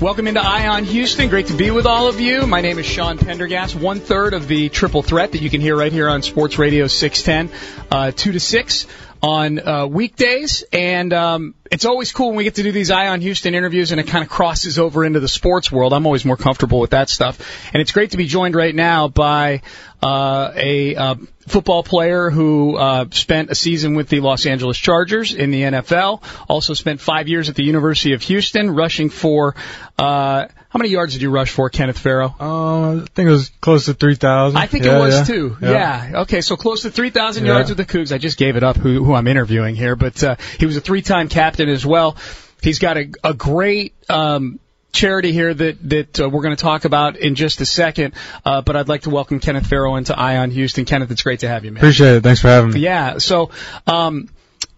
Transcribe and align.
Welcome 0.00 0.26
into 0.26 0.44
Eye 0.44 0.68
on 0.68 0.84
Houston. 0.84 1.30
Great 1.30 1.46
to 1.46 1.56
be 1.56 1.70
with 1.70 1.86
all 1.86 2.06
of 2.06 2.20
you. 2.20 2.46
My 2.46 2.60
name 2.60 2.78
is 2.78 2.84
Sean 2.84 3.16
Pendergast, 3.16 3.74
one 3.74 3.98
third 3.98 4.34
of 4.34 4.46
the 4.46 4.68
triple 4.68 5.02
threat 5.02 5.32
that 5.32 5.40
you 5.40 5.48
can 5.48 5.62
hear 5.62 5.74
right 5.74 5.90
here 5.90 6.06
on 6.10 6.20
Sports 6.20 6.58
Radio 6.58 6.86
610, 6.86 7.58
uh, 7.90 8.10
2 8.10 8.32
to 8.32 8.38
6 8.38 8.86
on 9.22 9.58
uh, 9.58 9.86
weekdays. 9.86 10.64
And 10.72 11.12
um, 11.12 11.54
it's 11.70 11.84
always 11.84 12.12
cool 12.12 12.28
when 12.28 12.36
we 12.36 12.44
get 12.44 12.56
to 12.56 12.62
do 12.62 12.72
these 12.72 12.90
Eye 12.90 13.08
on 13.08 13.20
Houston 13.20 13.54
interviews 13.54 13.92
and 13.92 14.00
it 14.00 14.06
kind 14.06 14.22
of 14.22 14.30
crosses 14.30 14.78
over 14.78 15.04
into 15.04 15.20
the 15.20 15.28
sports 15.28 15.70
world. 15.70 15.92
I'm 15.92 16.06
always 16.06 16.24
more 16.24 16.36
comfortable 16.36 16.80
with 16.80 16.90
that 16.90 17.08
stuff. 17.08 17.40
And 17.72 17.80
it's 17.80 17.92
great 17.92 18.12
to 18.12 18.16
be 18.16 18.26
joined 18.26 18.54
right 18.54 18.74
now 18.74 19.08
by 19.08 19.62
uh, 20.02 20.52
a 20.54 20.94
uh, 20.94 21.14
football 21.46 21.82
player 21.82 22.30
who 22.30 22.76
uh, 22.76 23.06
spent 23.10 23.50
a 23.50 23.54
season 23.54 23.94
with 23.94 24.08
the 24.08 24.20
Los 24.20 24.46
Angeles 24.46 24.78
Chargers 24.78 25.34
in 25.34 25.50
the 25.50 25.62
NFL. 25.62 26.22
Also 26.48 26.74
spent 26.74 27.00
five 27.00 27.28
years 27.28 27.48
at 27.48 27.54
the 27.54 27.64
University 27.64 28.12
of 28.12 28.22
Houston, 28.22 28.70
rushing 28.70 29.10
for. 29.10 29.54
Uh, 29.98 30.46
how 30.76 30.78
many 30.78 30.90
yards 30.90 31.14
did 31.14 31.22
you 31.22 31.30
rush 31.30 31.52
for, 31.52 31.70
Kenneth 31.70 31.98
Farrow? 31.98 32.34
Uh, 32.38 32.96
I 32.96 33.06
think 33.14 33.28
it 33.28 33.32
was 33.32 33.50
close 33.62 33.86
to 33.86 33.94
3,000. 33.94 34.58
I 34.58 34.66
think 34.66 34.84
yeah, 34.84 34.96
it 34.96 35.00
was 35.00 35.14
yeah. 35.14 35.24
too. 35.24 35.56
Yeah. 35.62 35.70
Yeah. 36.10 36.20
Okay, 36.20 36.42
so 36.42 36.54
close 36.54 36.82
to 36.82 36.90
3,000 36.90 37.46
Yeah. 37.46 37.52
yards 37.54 37.70
with 37.70 37.78
the 37.78 37.86
Cougs. 37.86 38.12
I 38.12 38.18
just 38.18 38.36
gave 38.36 38.56
it 38.56 38.62
up 38.62 38.76
who, 38.76 39.02
who 39.02 39.14
I'm 39.14 39.26
interviewing 39.26 39.74
here, 39.74 39.96
but 39.96 40.22
uh, 40.22 40.36
he 40.58 40.66
was 40.66 40.76
a 40.76 40.82
three-time 40.82 41.30
captain 41.30 41.70
as 41.70 41.86
well. 41.86 42.18
He's 42.60 42.78
got 42.78 42.98
a, 42.98 43.10
a 43.24 43.32
great 43.32 43.94
um, 44.10 44.60
charity 44.92 45.32
here 45.32 45.54
that 45.54 45.88
that 45.88 46.20
uh, 46.20 46.28
we're 46.28 46.42
going 46.42 46.54
to 46.54 46.62
talk 46.62 46.84
about 46.84 47.16
in 47.16 47.36
just 47.36 47.62
a 47.62 47.66
second. 47.66 48.12
Uh, 48.44 48.60
but 48.60 48.76
I'd 48.76 48.88
like 48.88 49.02
to 49.02 49.10
welcome 49.10 49.40
Kenneth 49.40 49.66
Farrow 49.66 49.96
into 49.96 50.18
Eye 50.18 50.36
on 50.36 50.50
Houston. 50.50 50.84
Kenneth, 50.84 51.10
it's 51.10 51.22
great 51.22 51.40
to 51.40 51.48
have 51.48 51.64
you, 51.64 51.72
man. 51.72 51.80
Appreciate 51.80 52.16
it. 52.16 52.22
Thanks 52.22 52.42
for 52.42 52.48
having 52.48 52.72
me. 52.72 52.80
Yeah. 52.80 53.16
So, 53.16 53.50
um, 53.86 54.28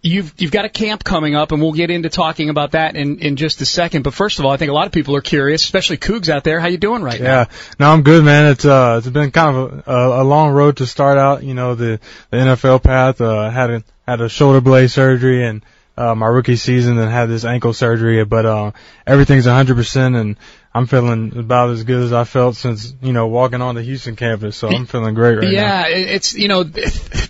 you've 0.02 0.34
you've 0.38 0.50
got 0.50 0.64
a 0.64 0.68
camp 0.68 1.04
coming 1.04 1.34
up, 1.34 1.52
and 1.52 1.60
we'll 1.60 1.72
get 1.72 1.90
into 1.90 2.08
talking 2.08 2.50
about 2.50 2.72
that 2.72 2.96
in 2.96 3.18
in 3.18 3.36
just 3.36 3.60
a 3.60 3.66
second. 3.66 4.02
But 4.02 4.14
first 4.14 4.38
of 4.38 4.44
all, 4.44 4.50
I 4.50 4.56
think 4.56 4.70
a 4.70 4.74
lot 4.74 4.86
of 4.86 4.92
people 4.92 5.16
are 5.16 5.20
curious, 5.20 5.64
especially 5.64 5.96
Cougs 5.96 6.28
out 6.28 6.44
there. 6.44 6.60
How 6.60 6.68
you 6.68 6.78
doing 6.78 7.02
right 7.02 7.20
now? 7.20 7.26
Yeah, 7.26 7.44
no, 7.78 7.90
I'm 7.90 8.02
good, 8.02 8.24
man. 8.24 8.52
It's 8.52 8.64
uh, 8.64 8.96
it's 8.98 9.08
been 9.08 9.30
kind 9.30 9.56
of 9.56 9.82
a, 9.86 9.92
a, 9.92 10.22
a 10.22 10.24
long 10.24 10.52
road 10.52 10.78
to 10.78 10.86
start 10.86 11.18
out. 11.18 11.42
You 11.42 11.54
know, 11.54 11.74
the 11.74 12.00
the 12.30 12.36
NFL 12.36 12.82
path. 12.82 13.20
Uh, 13.20 13.50
had 13.50 13.70
a 13.70 13.84
had 14.06 14.20
a 14.20 14.28
shoulder 14.28 14.60
blade 14.60 14.90
surgery 14.90 15.44
and 15.44 15.62
uh, 15.96 16.14
my 16.14 16.26
rookie 16.26 16.56
season, 16.56 16.98
and 16.98 17.10
had 17.10 17.26
this 17.26 17.44
ankle 17.44 17.72
surgery. 17.72 18.24
But 18.24 18.46
uh, 18.46 18.70
everything's 19.06 19.46
100%, 19.46 20.18
and 20.18 20.36
I'm 20.78 20.86
feeling 20.86 21.36
about 21.36 21.70
as 21.70 21.82
good 21.82 22.02
as 22.04 22.12
I 22.12 22.24
felt 22.24 22.54
since 22.56 22.94
you 23.02 23.12
know 23.12 23.26
walking 23.26 23.60
on 23.60 23.74
the 23.74 23.82
Houston 23.82 24.14
campus. 24.16 24.56
So 24.56 24.68
I'm 24.68 24.86
feeling 24.86 25.14
great 25.14 25.34
right 25.36 25.44
now. 25.44 25.50
yeah, 25.50 25.86
it's 25.88 26.34
you 26.34 26.46
know 26.48 26.64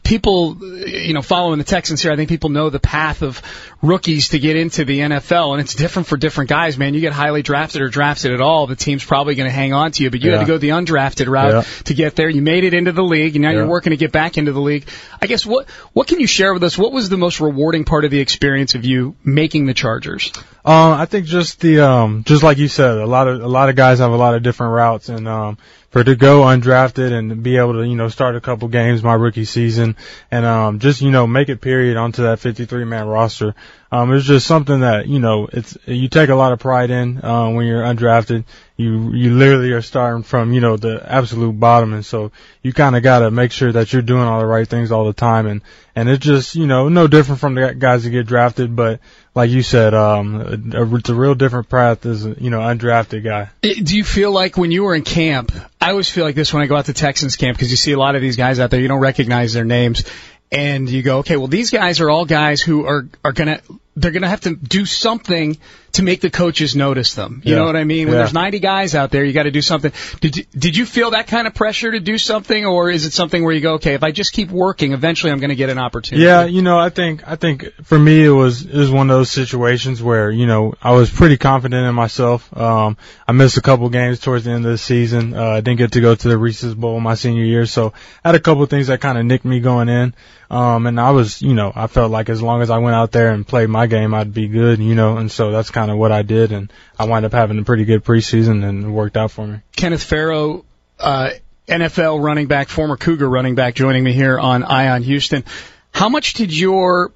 people 0.04 0.56
you 0.86 1.14
know 1.14 1.22
following 1.22 1.58
the 1.58 1.64
Texans 1.64 2.02
here. 2.02 2.12
I 2.12 2.16
think 2.16 2.28
people 2.28 2.50
know 2.50 2.70
the 2.70 2.78
path 2.78 3.22
of 3.22 3.42
rookies 3.80 4.30
to 4.30 4.38
get 4.38 4.56
into 4.56 4.84
the 4.84 4.98
NFL, 5.00 5.52
and 5.52 5.60
it's 5.60 5.74
different 5.74 6.08
for 6.08 6.16
different 6.16 6.50
guys. 6.50 6.76
Man, 6.78 6.94
you 6.94 7.00
get 7.00 7.12
highly 7.12 7.42
drafted 7.42 7.80
or 7.82 7.88
drafted 7.88 8.32
at 8.32 8.40
all, 8.40 8.66
the 8.66 8.76
team's 8.76 9.04
probably 9.04 9.34
going 9.34 9.48
to 9.48 9.54
hang 9.54 9.72
on 9.72 9.92
to 9.92 10.02
you. 10.02 10.10
But 10.10 10.20
you 10.20 10.30
had 10.32 10.40
to 10.40 10.46
go 10.46 10.58
the 10.58 10.70
undrafted 10.70 11.28
route 11.28 11.52
Yeah. 11.52 11.82
to 11.84 11.94
get 11.94 12.16
there. 12.16 12.28
You 12.28 12.42
made 12.42 12.64
it 12.64 12.74
into 12.74 12.92
the 12.92 13.02
league, 13.02 13.36
and 13.36 13.42
now 13.42 13.50
you're 13.50 13.66
working 13.66 13.90
to 13.90 13.96
get 13.96 14.12
back 14.12 14.36
into 14.36 14.52
the 14.52 14.60
league. 14.60 14.86
I 15.22 15.26
guess 15.26 15.46
what 15.46 15.68
what 15.94 16.06
can 16.08 16.20
you 16.20 16.26
share 16.26 16.52
with 16.52 16.62
us? 16.64 16.76
What 16.76 16.92
was 16.92 17.08
the 17.08 17.16
most 17.16 17.40
rewarding 17.40 17.84
part 17.84 18.04
of 18.04 18.10
the 18.10 18.20
experience 18.20 18.74
of 18.74 18.84
you 18.84 19.16
making 19.24 19.66
the 19.66 19.74
Chargers? 19.74 20.32
Um, 20.64 20.92
I 20.92 21.06
think 21.06 21.26
just 21.26 21.60
the 21.60 21.80
um, 21.80 22.24
just 22.24 22.42
like 22.42 22.58
you 22.58 22.68
said, 22.68 22.96
a 22.98 23.06
lot 23.06 23.28
of 23.28 23.42
a 23.42 23.48
lot 23.48 23.68
of 23.68 23.76
guys 23.76 24.00
have 24.00 24.10
a 24.10 24.16
lot 24.16 24.34
of 24.34 24.42
different 24.42 24.72
routes, 24.74 25.08
and 25.08 25.26
um, 25.28 25.58
for 25.90 26.04
to 26.04 26.16
go 26.16 26.42
undrafted 26.42 27.12
and 27.12 27.42
be 27.42 27.56
able 27.56 27.74
to 27.74 27.86
you 27.86 27.96
know 27.96 28.08
start 28.08 28.36
a 28.36 28.40
couple 28.40 28.68
games 28.68 29.02
my 29.02 29.14
rookie 29.14 29.44
season, 29.44 29.96
and 30.30 30.44
um, 30.44 30.78
just 30.78 31.00
you 31.00 31.10
know 31.10 31.26
make 31.26 31.48
it 31.48 31.60
period 31.60 31.96
onto 31.96 32.22
that 32.24 32.40
53 32.40 32.84
man 32.84 33.06
roster. 33.06 33.54
Um, 33.90 34.12
it's 34.12 34.26
just 34.26 34.46
something 34.46 34.80
that 34.80 35.06
you 35.06 35.18
know 35.18 35.48
it's 35.50 35.78
you 35.86 36.08
take 36.08 36.28
a 36.28 36.34
lot 36.34 36.52
of 36.52 36.58
pride 36.58 36.90
in 36.90 37.24
uh, 37.24 37.48
when 37.48 37.66
you're 37.66 37.82
undrafted. 37.82 38.44
You 38.76 39.12
you 39.14 39.34
literally 39.34 39.72
are 39.72 39.82
starting 39.82 40.22
from 40.22 40.52
you 40.52 40.60
know 40.60 40.76
the 40.76 41.02
absolute 41.04 41.58
bottom, 41.58 41.94
and 41.94 42.04
so 42.04 42.32
you 42.62 42.74
kind 42.74 42.94
of 42.94 43.02
got 43.02 43.20
to 43.20 43.30
make 43.30 43.52
sure 43.52 43.72
that 43.72 43.92
you're 43.92 44.02
doing 44.02 44.24
all 44.24 44.40
the 44.40 44.46
right 44.46 44.68
things 44.68 44.92
all 44.92 45.06
the 45.06 45.14
time, 45.14 45.46
and 45.46 45.62
and 45.96 46.08
it's 46.08 46.24
just 46.24 46.54
you 46.54 46.66
know 46.66 46.90
no 46.90 47.06
different 47.06 47.40
from 47.40 47.54
the 47.54 47.74
guys 47.74 48.04
that 48.04 48.10
get 48.10 48.26
drafted, 48.26 48.76
but 48.76 49.00
like 49.34 49.50
you 49.50 49.62
said, 49.62 49.94
um, 49.94 50.74
it's 50.74 51.08
a 51.08 51.14
real 51.14 51.34
different 51.34 51.68
path 51.68 52.04
as 52.06 52.26
you 52.26 52.50
know 52.50 52.58
undrafted 52.58 53.24
guy. 53.24 53.50
Do 53.62 53.96
you 53.96 54.04
feel 54.04 54.32
like 54.32 54.58
when 54.58 54.70
you 54.70 54.82
were 54.82 54.94
in 54.94 55.02
camp? 55.02 55.52
I 55.88 55.92
always 55.92 56.10
feel 56.10 56.24
like 56.24 56.34
this 56.34 56.52
when 56.52 56.62
I 56.62 56.66
go 56.66 56.76
out 56.76 56.84
to 56.84 56.92
Texans 56.92 57.36
camp 57.36 57.56
because 57.56 57.70
you 57.70 57.78
see 57.78 57.92
a 57.92 57.98
lot 57.98 58.14
of 58.14 58.20
these 58.20 58.36
guys 58.36 58.60
out 58.60 58.70
there. 58.70 58.78
You 58.78 58.88
don't 58.88 59.00
recognize 59.00 59.54
their 59.54 59.64
names, 59.64 60.04
and 60.52 60.86
you 60.86 61.00
go, 61.00 61.20
okay, 61.20 61.38
well 61.38 61.46
these 61.46 61.70
guys 61.70 62.02
are 62.02 62.10
all 62.10 62.26
guys 62.26 62.60
who 62.60 62.84
are 62.84 63.08
are 63.24 63.32
gonna 63.32 63.62
they're 63.96 64.10
gonna 64.10 64.28
have 64.28 64.42
to 64.42 64.54
do 64.54 64.84
something 64.84 65.56
to 65.98 66.02
make 66.02 66.20
the 66.20 66.30
coaches 66.30 66.74
notice 66.74 67.14
them. 67.14 67.42
You 67.44 67.52
Yeah. 67.52 67.58
know 67.60 67.66
what 67.66 67.76
I 67.76 67.84
mean? 67.84 68.06
When 68.08 68.14
Yeah. 68.16 68.22
there's 68.22 68.32
90 68.32 68.58
guys 68.58 68.94
out 68.94 69.10
there, 69.10 69.24
you 69.24 69.32
got 69.32 69.44
to 69.44 69.50
do 69.50 69.62
something. 69.62 69.92
Did 70.20 70.36
you, 70.36 70.44
did 70.56 70.76
you 70.76 70.86
feel 70.86 71.10
that 71.10 71.26
kind 71.28 71.46
of 71.46 71.54
pressure 71.54 71.92
to 71.92 72.00
do 72.00 72.18
something, 72.18 72.64
or 72.66 72.90
is 72.90 73.04
it 73.04 73.12
something 73.12 73.44
where 73.44 73.52
you 73.52 73.60
go, 73.60 73.74
okay, 73.74 73.94
if 73.94 74.02
I 74.02 74.10
just 74.10 74.32
keep 74.32 74.50
working, 74.50 74.92
eventually 74.92 75.30
I'm 75.32 75.38
going 75.40 75.50
to 75.50 75.56
get 75.56 75.70
an 75.70 75.78
opportunity? 75.78 76.24
Yeah, 76.24 76.44
you 76.46 76.62
know, 76.62 76.78
I 76.78 76.88
think 76.88 77.22
I 77.26 77.36
think 77.36 77.70
for 77.84 77.98
me 77.98 78.24
it 78.24 78.30
was 78.30 78.62
it 78.62 78.74
was 78.74 78.90
one 78.90 79.10
of 79.10 79.16
those 79.16 79.30
situations 79.30 80.02
where 80.02 80.30
you 80.30 80.46
know 80.46 80.74
I 80.82 80.92
was 80.92 81.10
pretty 81.10 81.36
confident 81.36 81.86
in 81.86 81.94
myself. 81.94 82.48
Um, 82.56 82.96
I 83.26 83.32
missed 83.32 83.56
a 83.56 83.62
couple 83.62 83.88
games 83.90 84.20
towards 84.20 84.44
the 84.44 84.50
end 84.52 84.64
of 84.64 84.72
the 84.72 84.78
season. 84.78 85.34
Uh, 85.34 85.42
I 85.44 85.60
didn't 85.60 85.78
get 85.78 85.92
to 85.92 86.00
go 86.00 86.14
to 86.14 86.28
the 86.28 86.38
Reese's 86.38 86.74
Bowl 86.74 86.98
my 87.00 87.14
senior 87.14 87.44
year, 87.44 87.66
so 87.66 87.92
I 88.24 88.28
had 88.28 88.34
a 88.34 88.40
couple 88.40 88.64
things 88.66 88.86
that 88.86 89.00
kind 89.00 89.18
of 89.18 89.24
nicked 89.24 89.44
me 89.44 89.60
going 89.60 89.88
in. 89.88 90.14
Um, 90.50 90.86
and 90.86 90.98
I 90.98 91.10
was, 91.10 91.42
you 91.42 91.52
know, 91.52 91.70
I 91.76 91.88
felt 91.88 92.10
like 92.10 92.30
as 92.30 92.40
long 92.40 92.62
as 92.62 92.70
I 92.70 92.78
went 92.78 92.96
out 92.96 93.12
there 93.12 93.32
and 93.32 93.46
played 93.46 93.68
my 93.68 93.86
game, 93.86 94.14
I'd 94.14 94.32
be 94.32 94.48
good, 94.48 94.78
you 94.78 94.94
know, 94.94 95.18
and 95.18 95.30
so 95.30 95.50
that's 95.52 95.70
kind 95.70 95.87
of 95.90 95.98
what 95.98 96.12
I 96.12 96.22
did, 96.22 96.52
and 96.52 96.72
I 96.98 97.04
wound 97.04 97.24
up 97.24 97.32
having 97.32 97.58
a 97.58 97.64
pretty 97.64 97.84
good 97.84 98.04
preseason, 98.04 98.64
and 98.64 98.84
it 98.84 98.88
worked 98.88 99.16
out 99.16 99.30
for 99.30 99.46
me. 99.46 99.58
Kenneth 99.76 100.02
Farrow, 100.02 100.64
uh, 100.98 101.30
NFL 101.66 102.22
running 102.22 102.46
back, 102.46 102.68
former 102.68 102.96
Cougar 102.96 103.28
running 103.28 103.54
back, 103.54 103.74
joining 103.74 104.02
me 104.02 104.12
here 104.12 104.38
on 104.38 104.64
Eye 104.64 104.88
on 104.88 105.02
Houston. 105.02 105.44
How 105.92 106.08
much 106.08 106.34
did 106.34 106.56
your 106.56 107.12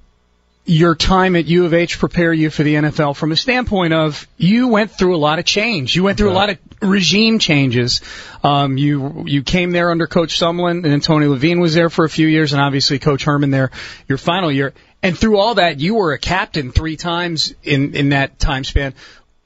your 0.65 0.95
time 0.95 1.35
at 1.35 1.45
U 1.45 1.65
of 1.65 1.73
H 1.73 1.99
prepare 1.99 2.31
you 2.31 2.49
for 2.49 2.63
the 2.63 2.75
NFL 2.75 3.17
from 3.17 3.31
a 3.33 3.35
standpoint 3.35 3.93
of 3.93 4.27
you 4.37 4.69
went 4.69 4.91
through 4.91 5.15
a 5.15 5.17
lot 5.17 5.39
of 5.39 5.45
change. 5.45 5.93
You 5.93 6.03
went 6.03 6.17
through 6.17 6.31
a 6.31 6.33
lot 6.33 6.49
of 6.49 6.57
regime 6.81 7.39
changes. 7.39 8.01
Um, 8.43 8.77
you 8.77 9.25
you 9.27 9.43
came 9.43 9.71
there 9.71 9.91
under 9.91 10.07
Coach 10.07 10.39
Sumlin, 10.39 10.83
and 10.83 10.85
then 10.85 11.01
Tony 11.01 11.27
Levine 11.27 11.59
was 11.59 11.73
there 11.73 11.89
for 11.89 12.05
a 12.05 12.09
few 12.09 12.27
years, 12.27 12.53
and 12.53 12.61
obviously 12.61 12.99
Coach 12.99 13.25
Herman 13.25 13.51
there 13.51 13.71
your 14.07 14.17
final 14.17 14.51
year. 14.51 14.73
And 15.03 15.17
through 15.17 15.37
all 15.37 15.55
that, 15.55 15.81
you 15.81 15.95
were 15.95 16.13
a 16.13 16.17
captain 16.17 16.71
three 16.71 16.95
times 16.95 17.53
in 17.61 17.93
in 17.93 18.09
that 18.09 18.39
time 18.39 18.63
span. 18.63 18.93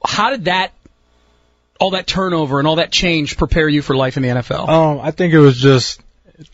How 0.04 0.30
did 0.30 0.44
that 0.44 0.72
all 1.80 1.90
that 1.90 2.06
turnover 2.06 2.60
and 2.60 2.68
all 2.68 2.76
that 2.76 2.92
change 2.92 3.36
prepare 3.36 3.68
you 3.68 3.82
for 3.82 3.96
life 3.96 4.16
in 4.16 4.22
the 4.22 4.28
NFL? 4.28 4.68
Um, 4.68 5.00
I 5.00 5.10
think 5.10 5.34
it 5.34 5.40
was 5.40 5.60
just 5.60 6.00